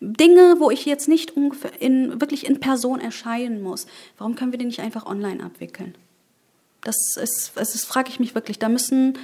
[0.00, 1.32] Dinge, wo ich jetzt nicht
[1.80, 3.86] in, wirklich in Person erscheinen muss.
[4.18, 5.94] Warum können wir die nicht einfach online abwickeln?
[6.82, 8.58] Das ist, das ist frage ich mich wirklich.
[8.58, 9.16] Da müssen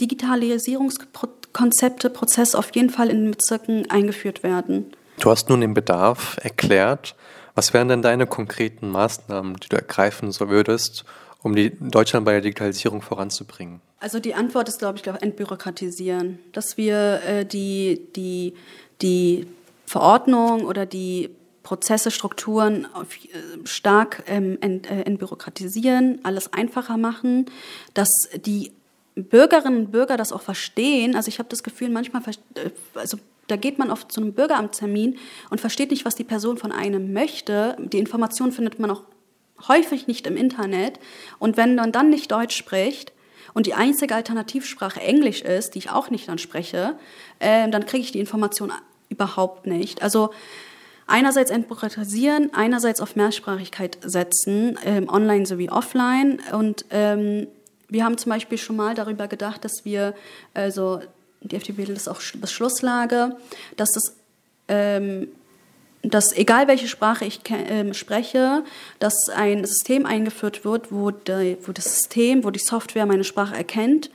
[0.00, 4.92] Digitalisierungskonzepte, Prozesse auf jeden Fall in den Bezirken eingeführt werden.
[5.20, 7.14] Du hast nun den Bedarf erklärt.
[7.54, 11.04] Was wären denn deine konkreten Maßnahmen, die du ergreifen so würdest,
[11.42, 13.82] um die Deutschland bei der Digitalisierung voranzubringen?
[14.00, 18.54] Also die Antwort ist, glaube ich, entbürokratisieren, dass wir äh, die, die,
[19.02, 19.46] die
[19.92, 21.28] Verordnung oder die
[21.62, 27.46] Prozesse, Strukturen äh, stark ähm, ent, äh, entbürokratisieren, alles einfacher machen,
[27.92, 28.08] dass
[28.46, 28.72] die
[29.14, 31.14] Bürgerinnen und Bürger das auch verstehen.
[31.14, 32.22] Also ich habe das Gefühl, manchmal,
[32.54, 33.18] äh, also
[33.48, 35.18] da geht man oft zu einem Bürgeramtstermin
[35.50, 37.76] und versteht nicht, was die Person von einem möchte.
[37.78, 39.02] Die Information findet man auch
[39.68, 40.98] häufig nicht im Internet.
[41.38, 43.12] Und wenn man dann nicht Deutsch spricht
[43.52, 46.96] und die einzige Alternativsprache Englisch ist, die ich auch nicht dann spreche,
[47.40, 48.72] äh, dann kriege ich die Information
[49.12, 50.02] überhaupt nicht.
[50.02, 50.30] Also
[51.06, 56.40] einerseits entbürokratisieren, einerseits auf Mehrsprachigkeit setzen, ähm, online sowie offline.
[56.52, 57.46] Und ähm,
[57.88, 60.14] wir haben zum Beispiel schon mal darüber gedacht, dass wir,
[60.54, 61.00] also
[61.42, 63.36] die FDP ist auch Beschlusslage,
[63.76, 64.16] dass das
[64.68, 65.28] ähm,
[66.04, 68.64] dass egal welche Sprache ich äh, spreche,
[68.98, 73.54] dass ein System eingeführt wird, wo, die, wo das System, wo die Software meine Sprache
[73.54, 74.10] erkennt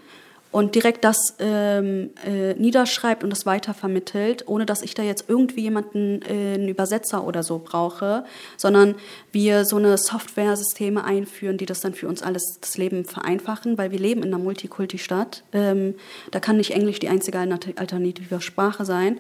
[0.51, 5.61] und direkt das ähm, äh, niederschreibt und das weitervermittelt, ohne dass ich da jetzt irgendwie
[5.61, 8.23] jemanden, äh, einen Übersetzer oder so brauche,
[8.55, 8.95] sondern
[9.31, 13.91] wir so eine Software-Systeme einführen, die das dann für uns alles das Leben vereinfachen, weil
[13.91, 15.43] wir leben in einer Multikulti-Stadt.
[15.53, 15.95] Ähm,
[16.31, 19.19] da kann nicht Englisch die einzige alternative Sprache sein.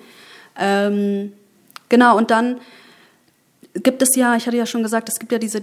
[0.57, 1.33] Ähm,
[1.89, 2.59] genau, und dann
[3.83, 5.61] gibt es ja, ich hatte ja schon gesagt, es gibt ja diese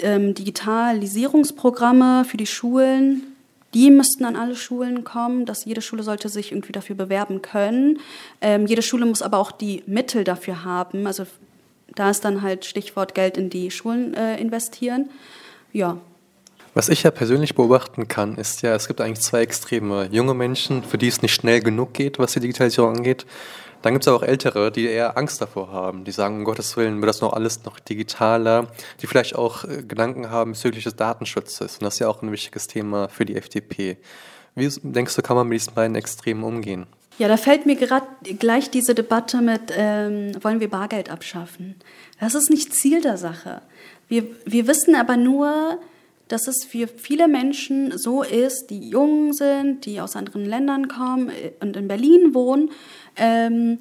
[0.00, 3.31] ähm, Digitalisierungsprogramme für die Schulen,
[3.74, 8.00] die müssten an alle Schulen kommen, dass jede Schule sollte sich irgendwie dafür bewerben können.
[8.40, 11.06] Ähm, jede Schule muss aber auch die Mittel dafür haben.
[11.06, 11.26] Also
[11.94, 15.10] da ist dann halt Stichwort Geld in die Schulen äh, investieren.
[15.72, 15.98] Ja.
[16.74, 20.08] Was ich ja persönlich beobachten kann, ist ja, es gibt eigentlich zwei Extreme.
[20.10, 23.26] Junge Menschen, für die es nicht schnell genug geht, was die Digitalisierung angeht,
[23.82, 27.00] dann gibt es auch Ältere, die eher Angst davor haben, die sagen, um Gottes Willen
[27.00, 28.68] wird das noch alles noch digitaler,
[29.00, 31.74] die vielleicht auch äh, Gedanken haben bezüglich des Datenschutzes.
[31.78, 33.98] Und das ist ja auch ein wichtiges Thema für die FDP.
[34.54, 36.86] Wie denkst du, kann man mit diesen beiden Extremen umgehen?
[37.18, 38.06] Ja, da fällt mir gerade
[38.38, 41.76] gleich diese Debatte mit, ähm, wollen wir Bargeld abschaffen?
[42.20, 43.62] Das ist nicht Ziel der Sache.
[44.08, 45.78] Wir, wir wissen aber nur,
[46.28, 51.28] dass es für viele Menschen so ist, die jung sind, die aus anderen Ländern kommen
[51.28, 52.70] äh, und in Berlin wohnen,
[53.16, 53.78] ähm,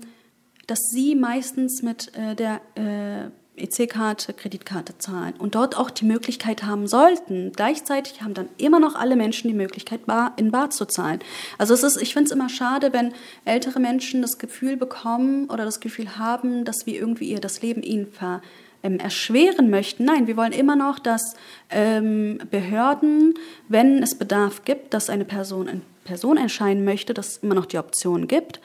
[0.67, 6.63] dass sie meistens mit äh, der äh, EC-Karte, Kreditkarte zahlen und dort auch die Möglichkeit
[6.63, 7.51] haben sollten.
[7.53, 11.19] Gleichzeitig haben dann immer noch alle Menschen die Möglichkeit, bar, in Bar zu zahlen.
[11.57, 13.13] Also es ist, ich finde es immer schade, wenn
[13.45, 17.83] ältere Menschen das Gefühl bekommen oder das Gefühl haben, dass wir irgendwie ihr das Leben
[17.83, 18.41] ihnen ver
[18.83, 20.05] ähm, erschweren möchten.
[20.05, 21.35] Nein, wir wollen immer noch, dass
[21.69, 23.35] ähm, Behörden,
[23.67, 27.67] wenn es Bedarf gibt, dass eine Person in Person erscheinen möchte, dass es immer noch
[27.67, 28.59] die Option gibt,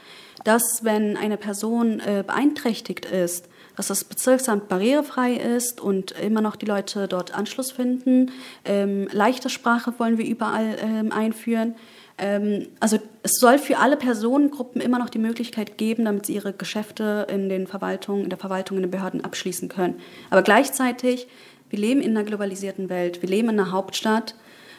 [0.46, 6.54] dass wenn eine Person äh, beeinträchtigt ist, dass das Bezirksamt barrierefrei ist und immer noch
[6.54, 8.30] die Leute dort Anschluss finden.
[8.64, 11.74] Ähm, leichte Sprache wollen wir überall ähm, einführen.
[12.16, 16.52] Ähm, also es soll für alle Personengruppen immer noch die Möglichkeit geben, damit sie ihre
[16.52, 20.00] Geschäfte in den Verwaltungen, in der Verwaltung, in den Behörden abschließen können.
[20.30, 21.26] Aber gleichzeitig,
[21.70, 24.36] wir leben in einer globalisierten Welt, wir leben in einer Hauptstadt.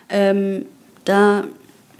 [0.07, 0.65] Ähm,
[1.03, 1.43] da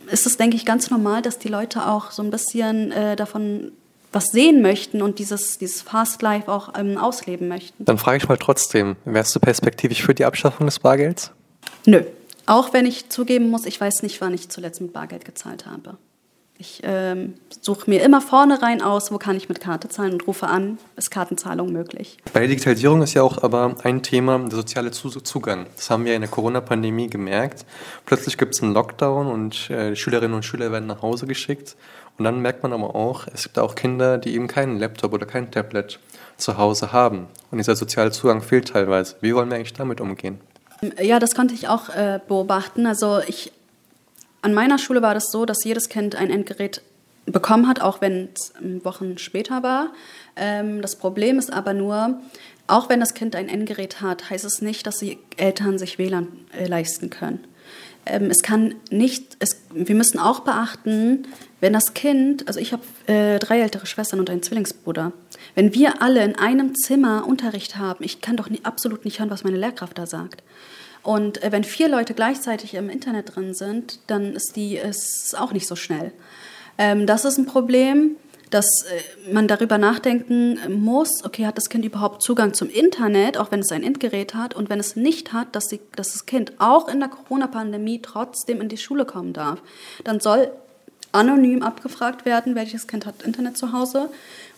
[0.10, 3.72] ist es, denke ich, ganz normal, dass die Leute auch so ein bisschen äh, davon
[4.12, 7.84] was sehen möchten und dieses, dieses Fast Life auch ähm, ausleben möchten.
[7.86, 11.32] Dann frage ich mal trotzdem, wärst du perspektivisch für die Abschaffung des Bargelds?
[11.86, 12.04] Nö.
[12.46, 15.98] Auch wenn ich zugeben muss, ich weiß nicht, wann ich zuletzt mit Bargeld gezahlt habe.
[16.60, 20.48] Ich ähm, suche mir immer vornherein aus, wo kann ich mit Karte zahlen und rufe
[20.48, 22.18] an, ist Kartenzahlung möglich.
[22.34, 25.68] Bei der Digitalisierung ist ja auch aber ein Thema der soziale Zugang.
[25.76, 27.66] Das haben wir in der Corona-Pandemie gemerkt.
[28.06, 31.76] Plötzlich gibt es einen Lockdown und äh, Schülerinnen und Schüler werden nach Hause geschickt.
[32.18, 35.28] Und dann merkt man aber auch, es gibt auch Kinder, die eben keinen Laptop oder
[35.28, 36.00] kein Tablet
[36.38, 37.28] zu Hause haben.
[37.52, 39.16] Und dieser soziale Zugang fehlt teilweise.
[39.22, 40.40] Wie wollen wir eigentlich damit umgehen?
[41.02, 42.88] Ja, das konnte ich auch äh, beobachten.
[42.88, 43.52] Also ich
[44.42, 46.82] an meiner Schule war das so, dass jedes Kind ein Endgerät
[47.26, 49.92] bekommen hat, auch wenn es ähm, Wochen später war.
[50.36, 52.20] Ähm, das Problem ist aber nur,
[52.68, 56.28] auch wenn das Kind ein Endgerät hat, heißt es nicht, dass die Eltern sich WLAN
[56.58, 57.44] äh, leisten können.
[58.06, 61.28] Ähm, es kann nicht, es, wir müssen auch beachten,
[61.60, 65.12] wenn das Kind, also ich habe äh, drei ältere Schwestern und einen Zwillingsbruder,
[65.56, 69.30] wenn wir alle in einem Zimmer Unterricht haben, ich kann doch nie, absolut nicht hören,
[69.30, 70.44] was meine Lehrkraft da sagt.
[71.08, 75.54] Und äh, wenn vier Leute gleichzeitig im Internet drin sind, dann ist die ist auch
[75.54, 76.12] nicht so schnell.
[76.78, 78.18] Ähm, das ist ein Problem,
[78.50, 83.52] dass äh, man darüber nachdenken muss, okay, hat das Kind überhaupt Zugang zum Internet, auch
[83.52, 86.52] wenn es ein Endgerät hat, und wenn es nicht hat, dass, die, dass das Kind
[86.58, 89.62] auch in der Corona-Pandemie trotzdem in die Schule kommen darf.
[90.04, 90.52] Dann soll
[91.14, 94.10] anonym abgefragt werden, welches Kind hat Internet zu Hause,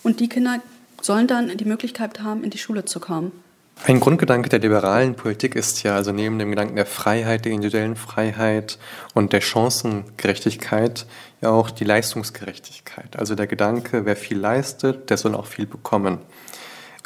[0.02, 0.60] und die Kinder
[1.00, 3.44] sollen dann die Möglichkeit haben, in die Schule zu kommen.
[3.86, 7.96] Ein Grundgedanke der liberalen Politik ist ja, also neben dem Gedanken der Freiheit, der individuellen
[7.96, 8.78] Freiheit
[9.14, 11.06] und der Chancengerechtigkeit,
[11.42, 13.18] ja auch die Leistungsgerechtigkeit.
[13.18, 16.20] Also der Gedanke, wer viel leistet, der soll auch viel bekommen.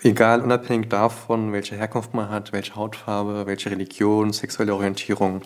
[0.02, 5.44] Egal, unabhängig davon, welche Herkunft man hat, welche Hautfarbe, welche Religion, sexuelle Orientierung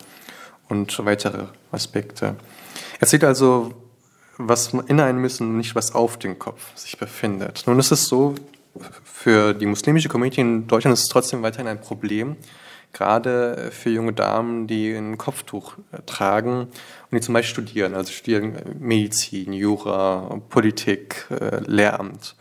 [0.68, 2.36] und weitere Aspekte.
[3.00, 3.74] Es sieht also
[4.38, 7.64] was in einem und nicht was auf dem Kopf sich befindet.
[7.66, 8.34] Nun ist es so,
[9.04, 12.36] für die muslimische Community in Deutschland ist es trotzdem weiterhin ein Problem,
[12.92, 18.12] gerade für junge Damen, die ein Kopftuch äh, tragen und die zum Beispiel studieren, also
[18.12, 22.34] studieren Medizin, Jura, Politik, äh, Lehramt.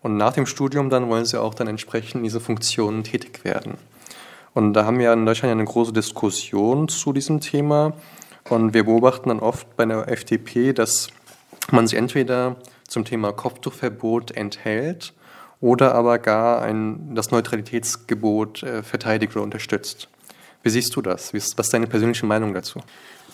[0.00, 3.74] Und nach dem Studium dann wollen sie auch dann entsprechend in diese Funktionen tätig werden.
[4.54, 7.94] Und da haben wir in Deutschland eine große Diskussion zu diesem Thema.
[8.48, 11.08] Und wir beobachten dann oft bei der FDP, dass
[11.70, 15.12] man sich entweder zum Thema Kopftuchverbot enthält
[15.60, 20.08] oder aber gar ein, das Neutralitätsgebot äh, verteidigt oder unterstützt.
[20.62, 21.32] Wie siehst du das?
[21.32, 22.80] was ist deine persönliche Meinung dazu?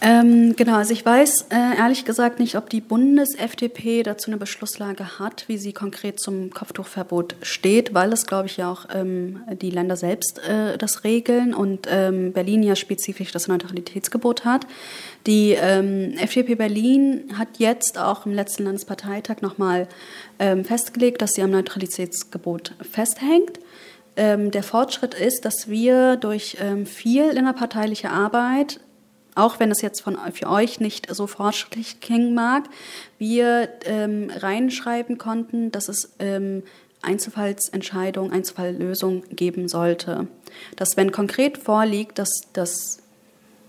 [0.06, 5.18] Ähm, genau, also ich weiß äh, ehrlich gesagt nicht, ob die Bundes-FDP dazu eine Beschlusslage
[5.18, 9.70] hat, wie sie konkret zum Kopftuchverbot steht, weil es, glaube ich, ja auch ähm, die
[9.70, 14.66] Länder selbst äh, das regeln und ähm, Berlin ja spezifisch das Neutralitätsgebot hat.
[15.26, 19.88] Die ähm, FDP Berlin hat jetzt auch im letzten Landesparteitag nochmal
[20.38, 23.58] ähm, festgelegt, dass sie am Neutralitätsgebot festhängt.
[24.16, 28.80] Ähm, der Fortschritt ist, dass wir durch ähm, viel innerparteiliche Arbeit
[29.34, 32.64] auch wenn es jetzt von, für euch nicht so fortschrittlich klingen mag,
[33.18, 36.62] wir ähm, reinschreiben konnten, dass es ähm,
[37.02, 40.26] Einzelfallsentscheidungen, Einzelfalllösungen geben sollte.
[40.76, 43.00] Dass wenn konkret vorliegt, dass, dass,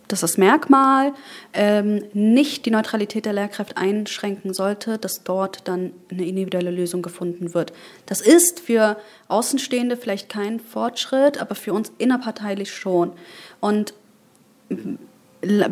[0.08, 1.14] dass das Merkmal
[1.54, 7.54] ähm, nicht die Neutralität der Lehrkräfte einschränken sollte, dass dort dann eine individuelle Lösung gefunden
[7.54, 7.74] wird.
[8.06, 8.98] Das ist für
[9.28, 13.12] Außenstehende vielleicht kein Fortschritt, aber für uns innerparteilich schon.
[13.60, 13.94] Und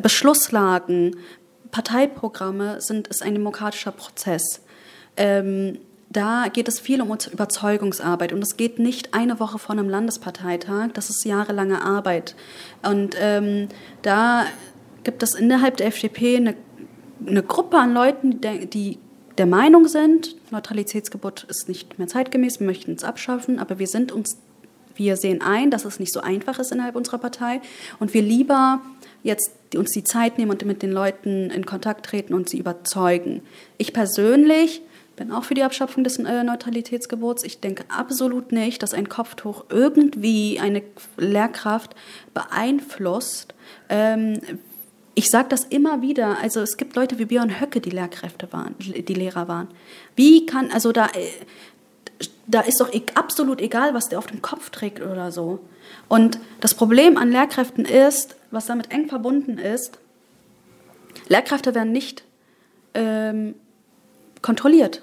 [0.02, 1.18] Beschlusslagen,
[1.72, 4.62] Parteiprogramme sind, ist ein demokratischer Prozess.
[5.18, 9.90] Ähm, da geht es viel um Überzeugungsarbeit und es geht nicht eine Woche vor einem
[9.90, 12.36] Landesparteitag, das ist jahrelange Arbeit.
[12.84, 13.68] Und ähm,
[14.04, 14.46] da
[15.04, 16.56] gibt es innerhalb der FDP eine,
[17.26, 19.00] eine Gruppe an Leuten, die, die
[19.40, 24.12] der Meinung sind, Neutralitätsgebot ist nicht mehr zeitgemäß, wir möchten es abschaffen, aber wir sind
[24.12, 24.38] uns,
[24.96, 27.62] wir sehen ein, dass es nicht so einfach ist innerhalb unserer Partei
[28.00, 28.82] und wir lieber
[29.24, 33.42] jetzt uns die Zeit nehmen und mit den Leuten in Kontakt treten und sie überzeugen.
[33.78, 34.82] Ich persönlich
[35.16, 37.44] bin auch für die Abschaffung des äh, Neutralitätsgebots.
[37.44, 40.82] Ich denke absolut nicht, dass ein Kopftuch irgendwie eine
[41.18, 41.96] Lehrkraft
[42.34, 43.54] beeinflusst.
[43.90, 44.40] Ähm,
[45.16, 46.40] ich sage das immer wieder.
[46.42, 49.68] Also es gibt Leute wie Björn Höcke, die Lehrkräfte waren, die Lehrer waren.
[50.16, 51.28] Wie kann also da äh,
[52.48, 55.60] da ist doch absolut egal, was der auf dem Kopf trägt oder so.
[56.10, 60.00] Und das Problem an Lehrkräften ist, was damit eng verbunden ist,
[61.28, 62.24] Lehrkräfte werden nicht
[62.94, 63.56] ähm,
[64.42, 65.02] kontrolliert.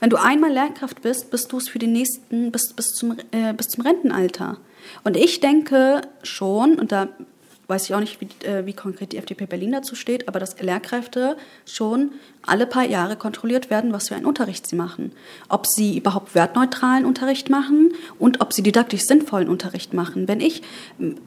[0.00, 3.52] Wenn du einmal Lehrkraft bist, bist du es für die nächsten, bis, bis, zum, äh,
[3.52, 4.58] bis zum Rentenalter.
[5.02, 7.08] Und ich denke schon, und da
[7.66, 10.60] weiß ich auch nicht, wie, äh, wie konkret die FDP Berlin dazu steht, aber dass
[10.60, 11.36] Lehrkräfte
[11.66, 12.12] schon
[12.42, 15.12] alle paar Jahre kontrolliert werden, was für einen Unterricht sie machen.
[15.48, 20.28] Ob sie überhaupt wertneutralen Unterricht machen und ob sie didaktisch sinnvollen Unterricht machen.
[20.28, 20.62] Wenn ich,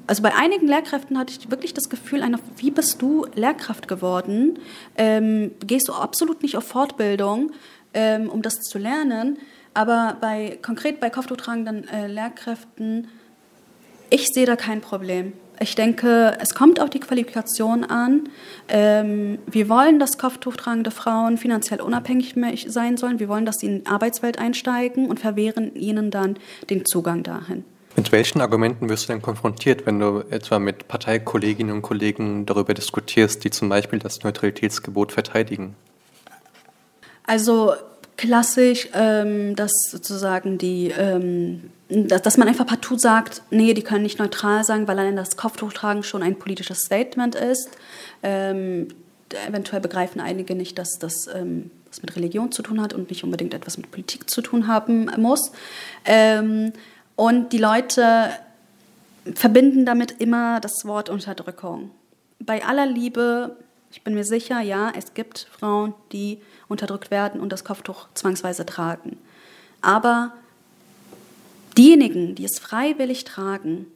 [0.06, 4.60] also bei einigen Lehrkräften hatte ich wirklich das Gefühl, einer, wie bist du Lehrkraft geworden?
[4.96, 7.52] Ähm, gehst du absolut nicht auf Fortbildung,
[7.94, 9.38] ähm, um das zu lernen?
[9.74, 13.10] Aber bei, konkret bei kopftuchtragenden äh, Lehrkräften,
[14.10, 15.34] ich sehe da kein Problem.
[15.60, 18.30] Ich denke, es kommt auf die Qualifikation an.
[18.68, 22.36] Ähm, wir wollen, dass kopftuchtragende Frauen finanziell unabhängig
[22.68, 23.20] sein sollen.
[23.20, 26.38] Wir wollen, dass sie in die Arbeitswelt einsteigen und verwehren ihnen dann
[26.70, 27.64] den Zugang dahin.
[27.96, 32.76] Mit welchen Argumenten wirst du denn konfrontiert, wenn du etwa mit Parteikolleginnen und Kollegen darüber
[32.76, 35.76] diskutierst, die zum Beispiel das Neutralitätsgebot verteidigen?
[37.24, 37.74] Also
[38.18, 44.04] klassisch, ähm, dass sozusagen die, ähm, dass, dass, man einfach partout sagt, nee, die können
[44.04, 47.70] nicht neutral sagen, weil allein das Kopftuchtragen schon ein politisches Statement ist.
[48.24, 48.90] Ähm,
[49.48, 53.24] eventuell begreifen einige nicht, dass das ähm, was mit Religion zu tun hat und nicht
[53.24, 55.52] unbedingt etwas mit Politik zu tun haben muss.
[56.06, 56.74] Ähm,
[57.16, 58.30] und die Leute
[59.34, 61.92] verbinden damit immer das Wort Unterdrückung.
[62.40, 63.58] Bei aller Liebe,
[63.92, 68.66] ich bin mir sicher, ja, es gibt Frauen, die unterdrückt werden und das Kopftuch zwangsweise
[68.66, 69.18] tragen.
[69.82, 70.34] Aber
[71.78, 73.88] diejenigen, die es freiwillig tragen,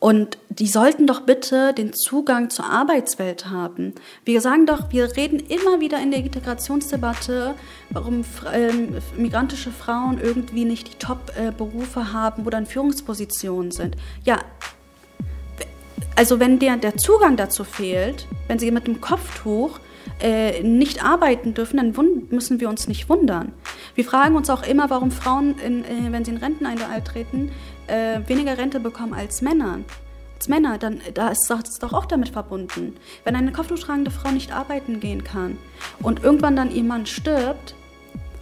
[0.00, 3.94] und die sollten doch bitte den Zugang zur Arbeitswelt haben.
[4.24, 7.54] Wir sagen doch, wir reden immer wieder in der Integrationsdebatte,
[7.90, 13.94] warum ähm, migrantische Frauen irgendwie nicht die Top-Berufe haben oder in Führungspositionen sind.
[14.24, 14.38] Ja,
[16.16, 19.80] also wenn der, der Zugang dazu fehlt, wenn sie mit dem Kopftuch
[20.20, 23.52] äh, nicht arbeiten dürfen, dann müssen wir uns nicht wundern.
[23.94, 27.50] Wir fragen uns auch immer, warum Frauen, in, äh, wenn sie in Renteneintritt treten,
[27.86, 29.80] äh, weniger Rente bekommen als Männer.
[30.36, 32.96] Als Männer, dann da ist das doch auch damit verbunden.
[33.24, 35.58] Wenn eine kopftuchtragende Frau nicht arbeiten gehen kann
[36.02, 37.74] und irgendwann dann ihr Mann stirbt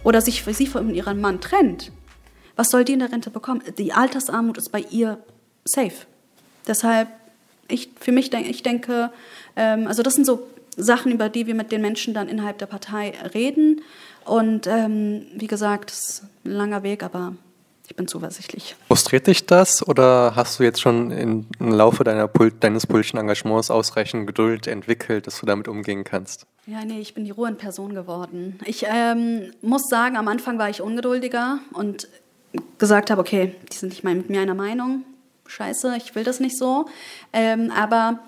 [0.03, 1.91] oder sich für sie von ihrem Mann trennt,
[2.55, 3.63] was soll die in der Rente bekommen?
[3.77, 5.17] Die Altersarmut ist bei ihr
[5.65, 6.05] safe.
[6.67, 7.07] Deshalb,
[7.67, 9.11] ich, für mich, ich denke,
[9.55, 10.47] ähm, also das sind so
[10.79, 13.81] Sachen, über die wir mit den Menschen dann innerhalb der Partei reden.
[14.25, 17.33] Und ähm, wie gesagt, es ist ein langer Weg, aber
[17.89, 18.75] ich bin zuversichtlich.
[18.87, 22.27] Frustriert dich das oder hast du jetzt schon im Laufe deiner,
[22.59, 26.45] deines politischen Engagements ausreichend Geduld entwickelt, dass du damit umgehen kannst?
[26.67, 28.59] Ja, nee, ich bin die Ruhe in Person geworden.
[28.65, 32.07] Ich ähm, muss sagen, am Anfang war ich ungeduldiger und
[32.77, 35.03] gesagt habe, okay, die sind nicht mal mit mir einer Meinung.
[35.47, 36.85] Scheiße, ich will das nicht so.
[37.33, 38.19] Ähm, aber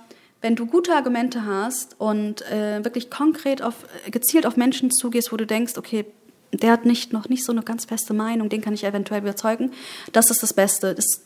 [0.42, 3.76] wenn du gute Argumente hast und äh, wirklich konkret auf,
[4.10, 6.06] gezielt auf Menschen zugehst, wo du denkst, okay,
[6.52, 9.72] der hat nicht, noch nicht so eine ganz feste Meinung, den kann ich eventuell überzeugen,
[10.12, 10.96] das ist das Beste.
[10.96, 11.22] Das,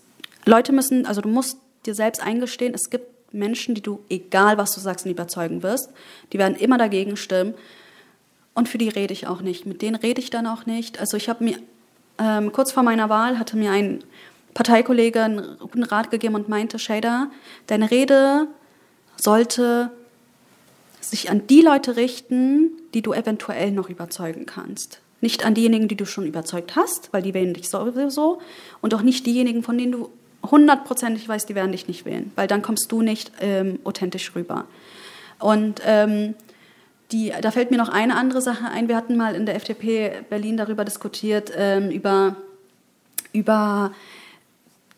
[0.45, 4.74] Leute müssen, also du musst dir selbst eingestehen, es gibt Menschen, die du, egal was
[4.74, 5.89] du sagst, nicht überzeugen wirst,
[6.32, 7.55] die werden immer dagegen stimmen.
[8.53, 9.66] Und für die rede ich auch nicht.
[9.66, 10.99] Mit denen rede ich dann auch nicht.
[10.99, 11.57] Also ich habe mir
[12.18, 14.03] ähm, kurz vor meiner Wahl hatte mir ein
[14.53, 17.30] Parteikollege einen guten Rat gegeben und meinte, Shader,
[17.68, 18.47] deine Rede
[19.16, 19.91] sollte
[21.01, 24.99] sich an die Leute richten, die du eventuell noch überzeugen kannst.
[25.22, 28.41] Nicht an diejenigen, die du schon überzeugt hast, weil die wählen dich sowieso.
[28.82, 30.09] Und auch nicht diejenigen, von denen du
[30.43, 34.66] hundertprozentig weißt, die werden dich nicht wählen, weil dann kommst du nicht ähm, authentisch rüber.
[35.39, 36.36] Und ähm,
[37.11, 38.88] die, da fällt mir noch eine andere Sache ein.
[38.88, 42.36] Wir hatten mal in der FDP Berlin darüber diskutiert, ähm, über,
[43.32, 43.91] über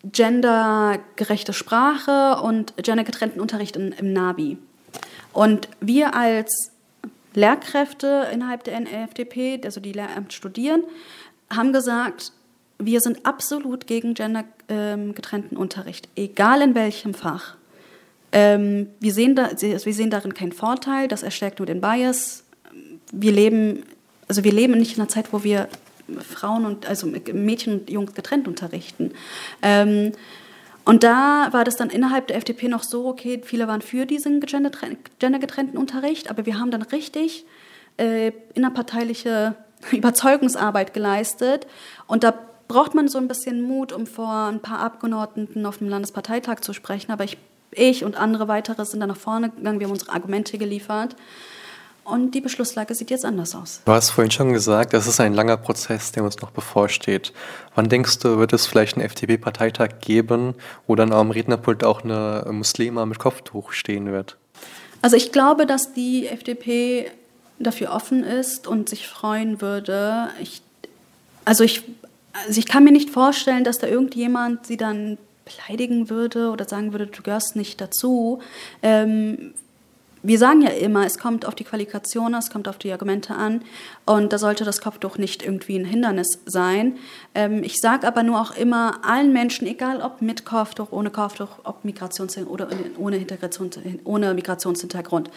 [0.04, 4.58] gendergerechte Sprache und gendergetrennten Unterricht in, im Navi.
[5.34, 6.72] Und wir als
[7.34, 10.84] Lehrkräfte innerhalb der NFDP, also die Lehramt studieren,
[11.50, 12.32] haben gesagt,
[12.80, 17.56] wir sind absolut gegen gendergetrennten ähm, Unterricht, egal in welchem Fach.
[18.32, 22.44] Ähm, wir, sehen da, wir sehen darin keinen Vorteil, das erstärkt nur den Bias.
[23.12, 23.84] Wir leben,
[24.28, 25.70] also wir leben nicht in einer Zeit, wo wir
[26.20, 29.12] Frauen und also Mädchen und Jungs getrennt unterrichten.
[29.62, 30.14] Ähm,
[30.86, 34.40] und da war das dann innerhalb der FDP noch so, okay, viele waren für diesen
[34.40, 37.46] gendergetrennten Unterricht, aber wir haben dann richtig
[37.98, 39.56] äh, innerparteiliche
[39.92, 41.68] Überzeugungsarbeit geleistet.
[42.08, 42.34] Und da
[42.68, 46.72] braucht man so ein bisschen Mut, um vor ein paar Abgeordneten auf dem Landesparteitag zu
[46.72, 47.12] sprechen.
[47.12, 47.38] Aber ich,
[47.72, 51.16] ich und andere weitere sind dann nach vorne gegangen, wir haben unsere Argumente geliefert.
[52.08, 53.82] Und die Beschlusslage sieht jetzt anders aus.
[53.84, 57.34] Du hast vorhin schon gesagt, das ist ein langer Prozess, der uns noch bevorsteht.
[57.76, 60.56] Wann denkst du, wird es vielleicht einen FDP-Parteitag geben,
[60.88, 64.38] wo dann am Rednerpult auch eine Muslima mit Kopftuch stehen wird?
[65.02, 67.12] Also ich glaube, dass die FDP
[67.60, 70.30] dafür offen ist und sich freuen würde.
[70.42, 70.62] Ich,
[71.44, 71.84] also, ich,
[72.48, 76.94] also ich kann mir nicht vorstellen, dass da irgendjemand sie dann beleidigen würde oder sagen
[76.94, 78.42] würde, du gehörst nicht dazu.
[78.82, 79.54] Ähm,
[80.28, 83.62] wir sagen ja immer, es kommt auf die Qualifikation, es kommt auf die Argumente an
[84.06, 86.98] und da sollte das Kopftuch nicht irgendwie ein Hindernis sein.
[87.34, 91.60] Ähm, ich sage aber nur auch immer allen Menschen, egal ob mit Kopftuch, ohne Kopftuch,
[91.64, 92.68] ob Migrations oder
[92.98, 93.20] ohne,
[94.04, 95.30] ohne Migrationshintergrund,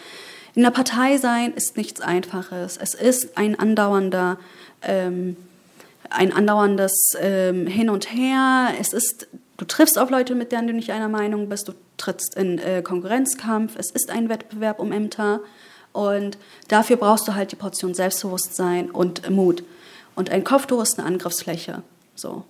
[0.55, 2.75] in der Partei sein ist nichts Einfaches.
[2.75, 4.37] Es ist ein andauernder
[4.81, 5.37] ähm,
[6.09, 8.73] ein andauerndes ähm, Hin und Her.
[8.79, 11.69] Es ist, du triffst auf Leute, mit denen du nicht einer Meinung bist.
[11.69, 13.75] Du trittst in äh, Konkurrenzkampf.
[13.77, 15.41] Es ist ein Wettbewerb um Ämter.
[15.93, 16.37] Und
[16.67, 19.63] dafür brauchst du halt die Portion Selbstbewusstsein und Mut.
[20.15, 21.83] Und ein Kopftuch ist eine Angriffsfläche.
[22.15, 22.43] So.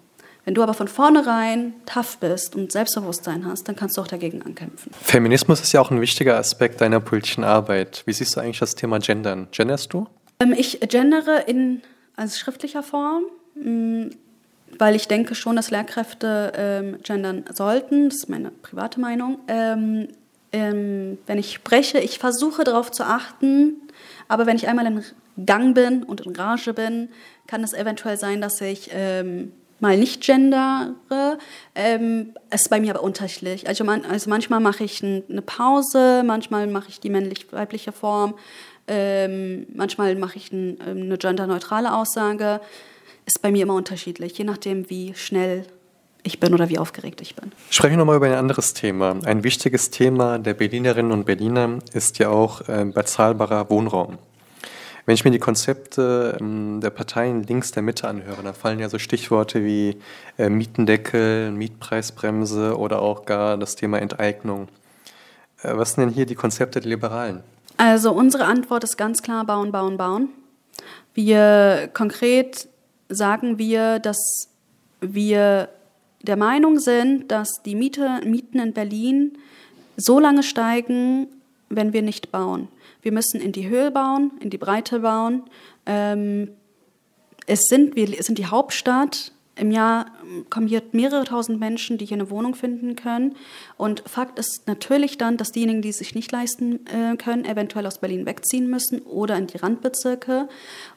[0.45, 4.41] Wenn du aber von vornherein tough bist und Selbstbewusstsein hast, dann kannst du auch dagegen
[4.41, 4.91] ankämpfen.
[4.99, 8.01] Feminismus ist ja auch ein wichtiger Aspekt deiner politischen Arbeit.
[8.05, 9.49] Wie siehst du eigentlich das Thema Gendern?
[9.51, 10.07] Genderst du?
[10.39, 11.81] Ähm, ich gendere in
[12.15, 13.23] als schriftlicher Form.
[14.77, 18.09] Weil ich denke schon, dass Lehrkräfte ähm, gendern sollten.
[18.09, 19.39] Das ist meine private Meinung.
[19.47, 20.07] Ähm,
[20.51, 23.81] ähm, wenn ich spreche, ich versuche darauf zu achten,
[24.27, 25.03] aber wenn ich einmal in
[25.45, 27.09] Gang bin und in Rage bin,
[27.47, 31.37] kann es eventuell sein, dass ich ähm, mal nicht gendere.
[31.73, 33.67] Ähm, es ist bei mir aber unterschiedlich.
[33.67, 38.35] Also, man, also manchmal mache ich ein, eine Pause, manchmal mache ich die männlich-weibliche Form,
[38.87, 42.61] ähm, manchmal mache ich ein, eine genderneutrale Aussage
[43.31, 45.65] ist bei mir immer unterschiedlich, je nachdem, wie schnell
[46.21, 47.51] ich bin oder wie aufgeregt ich bin.
[47.69, 49.15] Sprechen wir nochmal über ein anderes Thema.
[49.23, 54.17] Ein wichtiges Thema der Berlinerinnen und Berliner ist ja auch äh, bezahlbarer Wohnraum.
[55.05, 58.89] Wenn ich mir die Konzepte ähm, der Parteien links der Mitte anhöre, da fallen ja
[58.89, 59.97] so Stichworte wie
[60.37, 64.67] äh, Mietendeckel, Mietpreisbremse oder auch gar das Thema Enteignung.
[65.63, 67.43] Äh, was sind denn hier die Konzepte der Liberalen?
[67.77, 70.29] Also unsere Antwort ist ganz klar bauen, bauen, bauen.
[71.13, 72.67] Wir konkret
[73.11, 74.49] sagen wir, dass
[74.99, 75.69] wir
[76.21, 79.37] der Meinung sind, dass die Miete, Mieten in Berlin
[79.97, 81.27] so lange steigen,
[81.69, 82.67] wenn wir nicht bauen.
[83.01, 85.43] Wir müssen in die Höhe bauen, in die Breite bauen.
[85.85, 86.49] Ähm,
[87.47, 89.31] es sind, wir sind die Hauptstadt
[89.61, 90.07] im Jahr
[90.49, 93.35] kommen hier mehrere tausend Menschen, die hier eine Wohnung finden können.
[93.77, 97.85] Und Fakt ist natürlich dann, dass diejenigen, die es sich nicht leisten äh, können, eventuell
[97.85, 100.49] aus Berlin wegziehen müssen oder in die Randbezirke.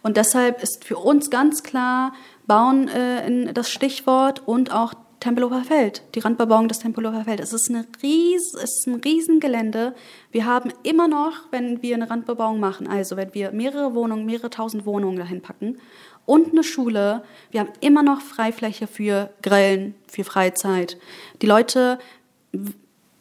[0.03, 2.15] Und deshalb ist für uns ganz klar
[2.47, 7.41] Bauen äh, das Stichwort und auch Tempelhofer Feld, die Randbebauung des Tempelhofer Feld.
[7.41, 9.95] Es es ist ein Riesengelände.
[10.31, 14.51] Wir haben immer noch, wenn wir eine Randbebauung machen, also wenn wir mehrere Wohnungen, mehrere
[14.51, 15.79] tausend Wohnungen dahin packen
[16.27, 17.23] und eine Schule.
[17.51, 20.99] Wir haben immer noch Freifläche für Grillen, für Freizeit.
[21.43, 21.99] Die Leute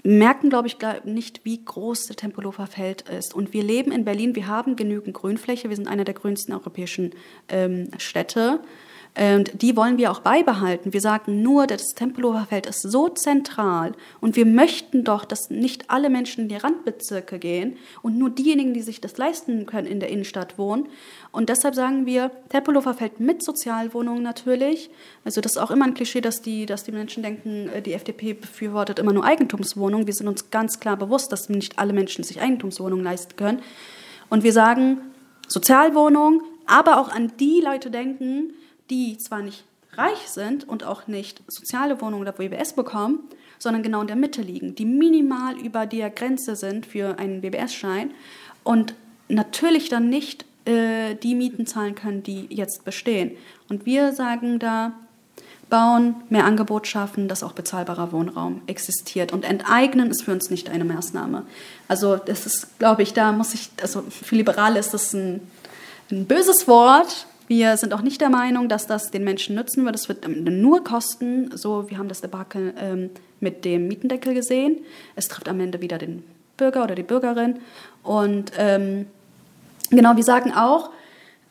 [0.03, 3.33] merken, glaube ich, nicht, wie groß der Tempelhofer Feld ist.
[3.33, 7.11] Und wir leben in Berlin, wir haben genügend Grünfläche, wir sind eine der grünsten europäischen
[7.49, 8.59] ähm, Städte.
[9.15, 10.91] Und die wollen wir auch beibehalten.
[10.91, 13.91] Wir sagen nur, das Tempelhofer Feld ist so zentral
[14.21, 18.73] und wir möchten doch, dass nicht alle Menschen in die Randbezirke gehen und nur diejenigen,
[18.73, 20.87] die sich das leisten können, in der Innenstadt wohnen.
[21.31, 24.89] Und deshalb sagen wir, Tempelhofer Feld mit Sozialwohnungen natürlich.
[25.25, 27.93] Also das ist auch immer ein Klischee, dass die, dass die Menschen denken, äh, die
[27.93, 30.07] FDP befürwortet immer nur Eigentumswohnungen.
[30.07, 33.61] Wir sind uns ganz klar bewusst, dass nicht alle Menschen sich Eigentumswohnungen leisten können.
[34.31, 35.01] Und wir sagen
[35.47, 38.53] Sozialwohnungen, aber auch an die Leute denken,
[38.89, 39.63] die zwar nicht
[39.93, 43.19] reich sind und auch nicht soziale Wohnungen oder WBS bekommen,
[43.59, 48.11] sondern genau in der Mitte liegen, die minimal über der Grenze sind für einen WBS-Schein
[48.63, 48.95] und
[49.29, 53.31] natürlich dann nicht äh, die Mieten zahlen können, die jetzt bestehen.
[53.69, 54.93] Und wir sagen da,
[55.69, 59.33] bauen, mehr Angebot schaffen, dass auch bezahlbarer Wohnraum existiert.
[59.33, 61.47] Und enteignen ist für uns nicht eine Maßnahme.
[61.87, 65.41] Also das ist, glaube ich, da muss ich, also für Liberale ist das ein,
[66.11, 69.95] ein böses Wort, wir sind auch nicht der Meinung, dass das den Menschen nützen wird.
[69.95, 71.55] Es wird nur kosten.
[71.55, 74.77] So, wir haben das Debakel ähm, mit dem Mietendeckel gesehen.
[75.15, 76.23] Es trifft am Ende wieder den
[76.57, 77.59] Bürger oder die Bürgerin.
[78.03, 79.07] Und ähm,
[79.89, 80.91] genau, wir sagen auch,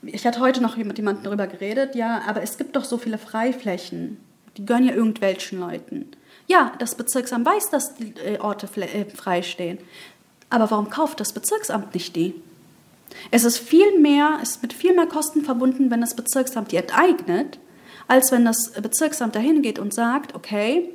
[0.03, 3.19] ich hatte heute noch mit jemandem darüber geredet, ja, aber es gibt doch so viele
[3.19, 4.19] Freiflächen.
[4.57, 6.11] Die gehören ja irgendwelchen Leuten.
[6.49, 9.79] Ja, das Bezirksamt weiß, dass die äh, Orte äh, freistehen.
[10.51, 12.35] Aber warum kauft das Bezirksamt nicht die?
[13.31, 17.59] Es ist viel mehr, ist mit viel mehr Kosten verbunden, wenn das Bezirksamt die enteignet,
[18.09, 20.91] als wenn das Bezirksamt dahin geht und sagt, okay,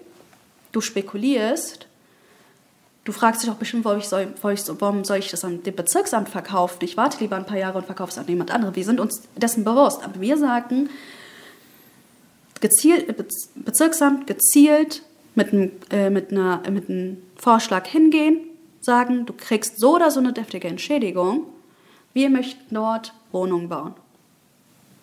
[0.72, 1.88] du spekulierst,
[3.06, 6.80] du fragst dich auch bestimmt, warum, soll, warum soll ich das an dem Bezirksamt verkaufen?
[6.82, 8.76] Ich warte lieber ein paar Jahre und verkaufe es an jemand anderen.
[8.76, 10.90] Wir sind uns dessen bewusst, aber wir sagen,
[12.60, 13.16] gezielt,
[13.56, 15.04] Bezirksamt gezielt
[15.36, 15.54] mit
[15.92, 18.40] äh, mit, einer, mit einem Vorschlag hingehen,
[18.82, 21.46] sagen, du kriegst so oder so eine deftige Entschädigung
[22.18, 23.94] wir möchten dort Wohnungen bauen.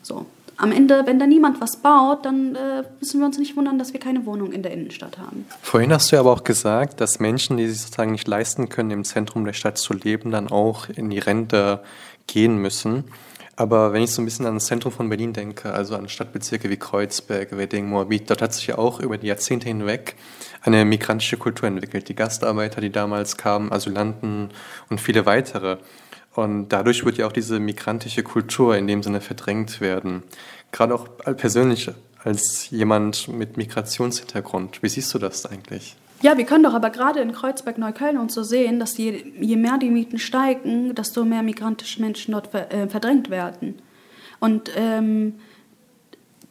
[0.02, 0.26] So.
[0.56, 3.92] am Ende, wenn da niemand was baut, dann äh, müssen wir uns nicht wundern, dass
[3.92, 5.46] wir keine Wohnung in der Innenstadt haben.
[5.62, 9.04] Vorhin hast du aber auch gesagt, dass Menschen, die sich sozusagen nicht leisten können, im
[9.04, 11.80] Zentrum der Stadt zu leben, dann auch in die Rente
[12.26, 13.04] gehen müssen.
[13.56, 16.68] Aber wenn ich so ein bisschen an das Zentrum von Berlin denke, also an Stadtbezirke
[16.68, 20.16] wie Kreuzberg, Wedding, Moabit, dort hat sich ja auch über die Jahrzehnte hinweg
[20.62, 22.08] eine migrantische Kultur entwickelt.
[22.08, 24.50] Die Gastarbeiter, die damals kamen, Asylanten
[24.90, 25.76] und viele weitere.
[26.34, 30.22] Und dadurch wird ja auch diese migrantische Kultur in dem Sinne verdrängt werden.
[30.72, 31.90] Gerade auch persönlich
[32.22, 34.82] als jemand mit Migrationshintergrund.
[34.82, 35.96] Wie siehst du das eigentlich?
[36.22, 39.56] Ja, wir können doch aber gerade in Kreuzberg, Neukölln und so sehen, dass je, je
[39.56, 43.74] mehr die Mieten steigen, desto mehr migrantische Menschen dort äh, verdrängt werden.
[44.40, 45.34] Und ähm,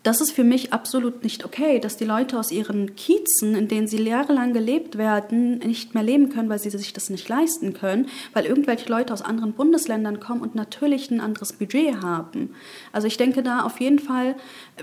[0.03, 3.87] das ist für mich absolut nicht okay, dass die Leute aus ihren Kiezen, in denen
[3.87, 8.07] sie jahrelang gelebt werden, nicht mehr leben können, weil sie sich das nicht leisten können,
[8.33, 12.53] weil irgendwelche Leute aus anderen Bundesländern kommen und natürlich ein anderes Budget haben.
[12.91, 14.35] Also ich denke da auf jeden Fall,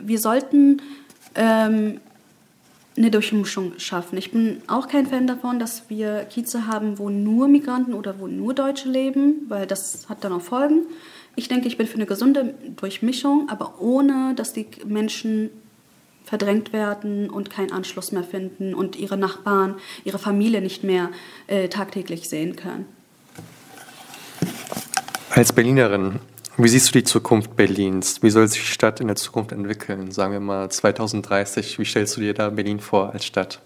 [0.03, 0.81] wir sollten
[1.35, 2.01] ähm,
[2.97, 4.17] eine Durchmischung schaffen.
[4.17, 8.27] Ich bin auch kein Fan davon, dass wir Kieze haben, wo nur Migranten oder wo
[8.27, 10.87] nur Deutsche leben, weil das hat dann auch Folgen.
[11.37, 15.51] Ich denke, ich bin für eine gesunde Durchmischung, aber ohne, dass die Menschen
[16.25, 21.11] verdrängt werden und keinen Anschluss mehr finden und ihre Nachbarn, ihre Familie nicht mehr
[21.47, 22.87] äh, tagtäglich sehen können.
[25.31, 26.21] Als Berlinerin,
[26.57, 28.23] wie siehst du die Zukunft Berlins?
[28.23, 30.11] Wie soll sich die Stadt in der Zukunft entwickeln?
[30.11, 33.61] Sagen wir mal 2030, wie stellst du dir da Berlin vor als Stadt?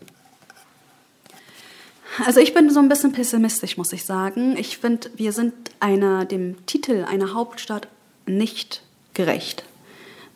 [2.24, 4.56] Also ich bin so ein bisschen pessimistisch, muss ich sagen.
[4.56, 7.88] Ich finde, wir sind einer, dem Titel einer Hauptstadt
[8.26, 8.82] nicht
[9.14, 9.64] gerecht.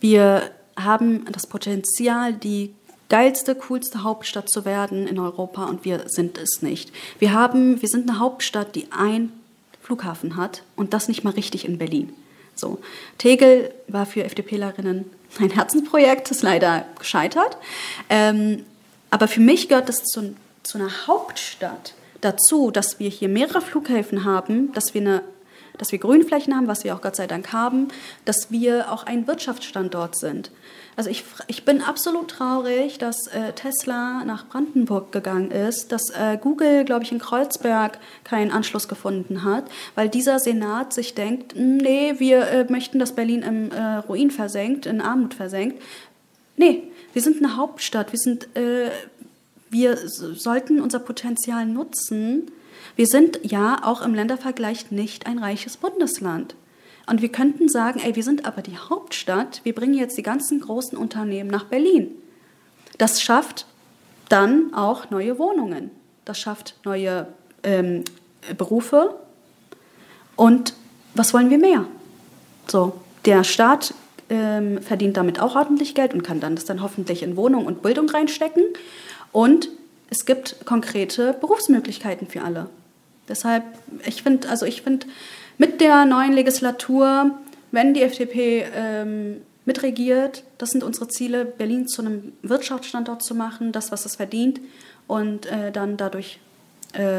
[0.00, 2.74] Wir haben das Potenzial, die
[3.08, 6.92] geilste, coolste Hauptstadt zu werden in Europa und wir sind es nicht.
[7.18, 9.32] Wir, haben, wir sind eine Hauptstadt, die einen
[9.82, 12.12] Flughafen hat und das nicht mal richtig in Berlin.
[12.54, 12.78] So.
[13.18, 15.04] Tegel war für FDPlerinnen
[15.38, 17.56] ein Herzensprojekt, ist leider gescheitert.
[18.10, 18.64] Ähm,
[19.10, 20.34] aber für mich gehört das zu
[20.68, 25.22] zu einer Hauptstadt dazu, dass wir hier mehrere Flughäfen haben, dass wir, eine,
[25.78, 27.88] dass wir Grünflächen haben, was wir auch Gott sei Dank haben,
[28.26, 30.50] dass wir auch ein Wirtschaftsstandort sind.
[30.94, 36.36] Also ich, ich bin absolut traurig, dass äh, Tesla nach Brandenburg gegangen ist, dass äh,
[36.36, 39.64] Google, glaube ich, in Kreuzberg keinen Anschluss gefunden hat,
[39.94, 44.84] weil dieser Senat sich denkt, nee, wir äh, möchten, dass Berlin im äh, Ruin versenkt,
[44.84, 45.80] in Armut versenkt.
[46.56, 48.90] Nee, wir sind eine Hauptstadt, wir sind äh,
[49.70, 52.50] wir sollten unser Potenzial nutzen.
[52.96, 56.54] Wir sind ja auch im Ländervergleich nicht ein reiches Bundesland.
[57.06, 60.60] Und wir könnten sagen, ey, wir sind aber die Hauptstadt, wir bringen jetzt die ganzen
[60.60, 62.10] großen Unternehmen nach Berlin.
[62.98, 63.66] Das schafft
[64.28, 65.90] dann auch neue Wohnungen.
[66.24, 67.28] Das schafft neue
[67.62, 68.04] ähm,
[68.56, 69.14] Berufe.
[70.36, 70.74] Und
[71.14, 71.86] was wollen wir mehr?
[72.66, 73.94] So, der Staat
[74.28, 77.82] ähm, verdient damit auch ordentlich Geld und kann dann das dann hoffentlich in Wohnung und
[77.82, 78.64] Bildung reinstecken.
[79.32, 79.68] Und
[80.10, 82.68] es gibt konkrete Berufsmöglichkeiten für alle.
[83.28, 83.64] Deshalb,
[84.06, 85.06] ich finde, also ich finde,
[85.58, 87.32] mit der neuen Legislatur,
[87.70, 93.72] wenn die FDP ähm, mitregiert, das sind unsere Ziele, Berlin zu einem Wirtschaftsstandort zu machen,
[93.72, 94.60] das, was es verdient,
[95.06, 96.38] und äh, dann dadurch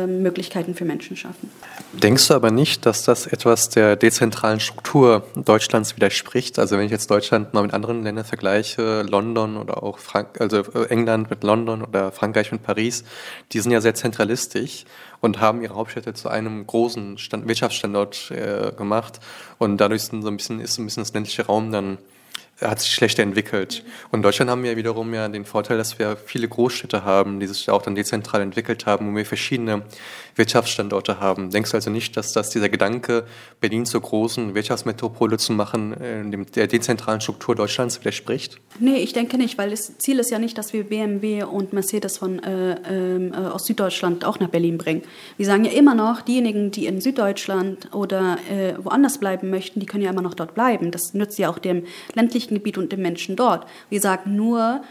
[0.07, 1.51] Möglichkeiten für Menschen schaffen.
[1.93, 6.57] Denkst du aber nicht, dass das etwas der dezentralen Struktur Deutschlands widerspricht?
[6.57, 10.57] Also wenn ich jetzt Deutschland mal mit anderen Ländern vergleiche, London oder auch Frank also
[10.57, 13.03] äh, England mit London oder Frankreich mit Paris,
[13.51, 14.85] die sind ja sehr zentralistisch
[15.21, 19.19] und haben ihre Hauptstädte zu einem großen Stand Wirtschaftsstandort äh, gemacht
[19.59, 21.99] und dadurch sind so ein bisschen, ist so ein bisschen das ländliche Raum dann
[22.61, 23.83] hat sich schlechter entwickelt.
[24.11, 27.47] Und in Deutschland haben wir wiederum ja den Vorteil, dass wir viele Großstädte haben, die
[27.47, 29.83] sich auch dann dezentral entwickelt haben, wo wir verschiedene
[30.35, 31.51] Wirtschaftsstandorte haben.
[31.51, 33.25] Denkst du also nicht, dass das dieser Gedanke,
[33.61, 38.59] Berlin zur großen Wirtschaftsmetropole zu machen, äh, der dezentralen Struktur Deutschlands widerspricht?
[38.79, 42.17] Nee, ich denke nicht, weil das Ziel ist ja nicht, dass wir BMW und Mercedes
[42.17, 45.03] von, äh, äh, aus Süddeutschland auch nach Berlin bringen.
[45.37, 49.85] Wir sagen ja immer noch, diejenigen, die in Süddeutschland oder äh, woanders bleiben möchten, die
[49.85, 50.91] können ja immer noch dort bleiben.
[50.91, 51.83] Das nützt ja auch dem
[52.13, 53.65] ländlichen Gebiet und den Menschen dort.
[53.89, 54.81] Wir sagen nur,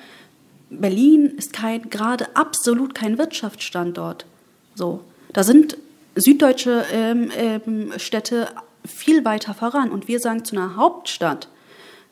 [0.70, 4.26] Berlin ist kein, gerade absolut kein Wirtschaftsstandort.
[4.74, 5.00] So,
[5.32, 5.76] da sind
[6.14, 8.48] süddeutsche ähm, ähm, Städte
[8.84, 11.48] viel weiter voran und wir sagen zu einer Hauptstadt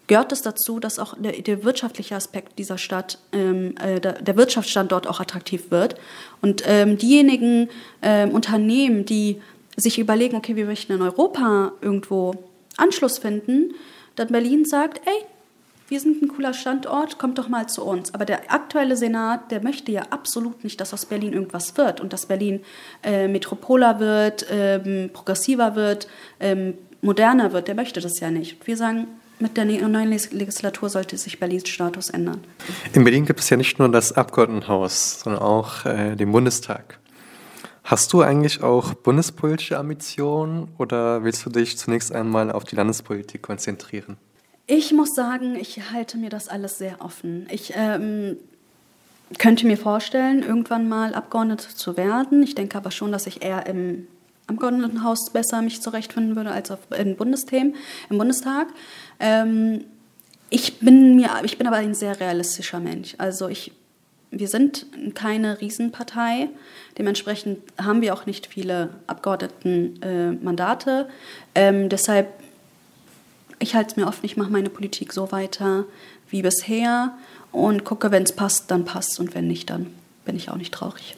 [0.06, 4.36] gehört es dazu, dass auch der, der wirtschaftliche Aspekt dieser Stadt, ähm, äh, der, der,
[4.36, 5.97] Wirtschaftsstandort auch attraktiv wird.
[6.40, 7.68] Und ähm, diejenigen
[8.02, 9.40] ähm, Unternehmen, die
[9.77, 12.35] sich überlegen, okay, wir möchten in Europa irgendwo
[12.77, 13.74] Anschluss finden,
[14.14, 15.24] dann Berlin sagt, ey,
[15.88, 18.12] wir sind ein cooler Standort, kommt doch mal zu uns.
[18.12, 22.12] Aber der aktuelle Senat, der möchte ja absolut nicht, dass aus Berlin irgendwas wird und
[22.12, 22.60] dass Berlin
[23.02, 26.08] äh, metropoler wird, ähm, progressiver wird,
[26.40, 27.68] ähm, moderner wird.
[27.68, 28.66] Der möchte das ja nicht.
[28.66, 29.06] Wir sagen,
[29.38, 32.40] mit der neuen Legislatur sollte sich Berlins Status ändern.
[32.94, 36.98] In Berlin gibt es ja nicht nur das Abgeordnetenhaus, sondern auch äh, den Bundestag.
[37.84, 43.42] Hast du eigentlich auch bundespolitische Ambitionen oder willst du dich zunächst einmal auf die Landespolitik
[43.42, 44.16] konzentrieren?
[44.68, 47.47] Ich muss sagen, ich halte mir das alles sehr offen.
[47.51, 48.36] Ich ähm,
[49.38, 52.43] könnte mir vorstellen, irgendwann mal Abgeordnete zu werden.
[52.43, 54.09] Ich denke aber schon, dass ich eher im
[54.48, 57.76] Abgeordnetenhaus besser mich zurechtfinden würde als auf, in Bundesthemen,
[58.10, 58.66] im Bundestag.
[59.20, 59.84] Ähm,
[60.51, 63.14] ich bin mir, ich bin aber ein sehr realistischer Mensch.
[63.18, 63.70] Also ich,
[64.32, 66.48] wir sind keine Riesenpartei.
[66.98, 71.09] Dementsprechend haben wir auch nicht viele Abgeordnetenmandate.
[71.55, 72.26] Äh, ähm, deshalb
[73.58, 75.84] ich halte es mir offen, ich mache meine Politik so weiter
[76.30, 77.12] wie bisher
[77.52, 79.86] und gucke, wenn es passt, dann passt und wenn nicht, dann
[80.24, 81.16] bin ich auch nicht traurig.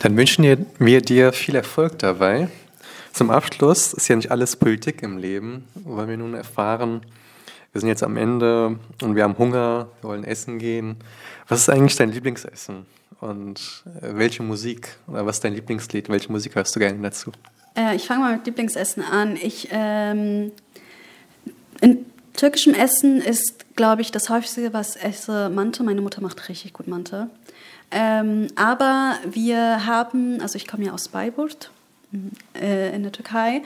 [0.00, 2.48] Dann wünschen wir dir viel Erfolg dabei.
[3.12, 7.00] Zum Abschluss ist ja nicht alles Politik im Leben, wollen wir nun erfahren,
[7.76, 10.96] wir sind jetzt am Ende und wir haben Hunger, wir wollen essen gehen.
[11.46, 12.86] Was ist eigentlich dein Lieblingsessen
[13.20, 16.08] und äh, welche Musik oder was ist dein Lieblingslied?
[16.08, 17.32] Welche Musik hörst du gerne dazu?
[17.76, 19.36] Äh, ich fange mal mit Lieblingsessen an.
[19.36, 20.52] Ich ähm,
[21.80, 25.82] in türkischem Essen ist, glaube ich, das häufigste, was esse, Mante.
[25.82, 27.28] Meine Mutter macht richtig gut Mante.
[27.90, 31.70] Ähm, aber wir haben, also ich komme ja aus Bayburt
[32.60, 33.62] äh, in der Türkei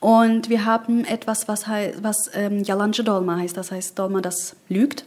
[0.00, 4.56] und wir haben etwas, was, heißt, was ähm, Yalancı Dolma heißt, das heißt Dolma, das
[4.68, 5.04] lügt.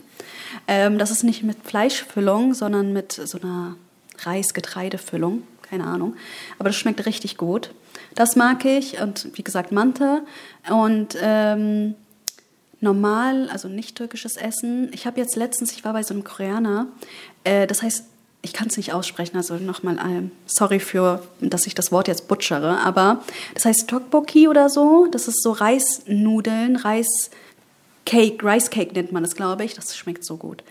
[0.68, 3.76] Ähm, das ist nicht mit Fleischfüllung, sondern mit so einer
[4.20, 6.16] Reis-Getreidefüllung, keine Ahnung.
[6.58, 7.72] Aber das schmeckt richtig gut.
[8.16, 10.22] Das mag ich und wie gesagt Mante
[10.70, 11.96] und ähm,
[12.86, 14.90] normal, also nicht türkisches Essen.
[14.94, 16.88] Ich habe jetzt letztens, ich war bei so einem Koreaner,
[17.44, 18.06] äh, das heißt,
[18.46, 22.28] ich kann es nicht aussprechen, also nochmal, äh, sorry für, dass ich das Wort jetzt
[22.28, 23.24] butchere, aber
[23.56, 25.08] das heißt Tokboki oder so.
[25.08, 29.74] Das ist so Reisnudeln, Reiscake, Rice Cake nennt man das, glaube ich.
[29.74, 30.64] Das schmeckt so gut.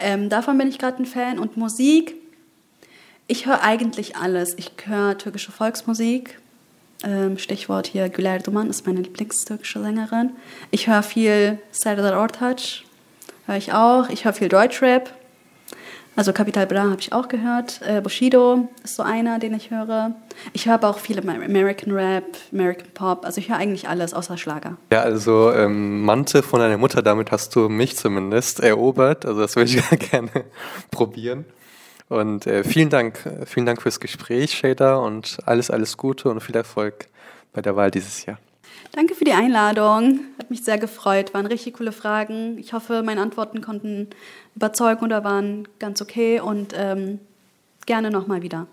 [0.00, 1.38] Ähm, davon bin ich gerade ein Fan.
[1.38, 2.16] Und Musik,
[3.28, 4.54] ich höre eigentlich alles.
[4.58, 6.49] Ich höre türkische Volksmusik, ähm,
[7.36, 10.30] Stichwort hier Güler Duman ist meine Lieblingstürkische Sängerin.
[10.70, 12.60] Ich höre viel Serdar Ortac,
[13.46, 14.08] höre ich auch.
[14.10, 15.10] Ich höre viel Deutschrap.
[16.16, 17.80] Also Capital Bra habe ich auch gehört.
[17.82, 20.14] Äh, Bushido ist so einer, den ich höre.
[20.52, 23.24] Ich höre aber auch viel American Rap, American Pop.
[23.24, 24.76] Also ich höre eigentlich alles außer Schlager.
[24.92, 29.24] Ja, also ähm, Mante von deiner Mutter, damit hast du mich zumindest erobert.
[29.24, 30.30] Also das würde ich gerne
[30.90, 31.44] probieren.
[32.10, 36.56] Und äh, vielen Dank, vielen Dank fürs Gespräch, Shader, und alles, alles Gute und viel
[36.56, 37.06] Erfolg
[37.52, 38.36] bei der Wahl dieses Jahr.
[38.90, 40.18] Danke für die Einladung.
[40.36, 41.32] Hat mich sehr gefreut.
[41.34, 42.58] Waren richtig coole Fragen.
[42.58, 44.08] Ich hoffe, meine Antworten konnten
[44.56, 47.20] überzeugen oder waren ganz okay und ähm,
[47.86, 48.66] gerne nochmal wieder.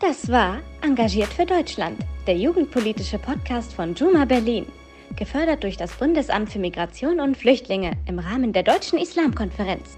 [0.00, 4.66] Das war Engagiert für Deutschland, der jugendpolitische Podcast von Juma Berlin,
[5.14, 9.96] gefördert durch das Bundesamt für Migration und Flüchtlinge im Rahmen der Deutschen Islamkonferenz.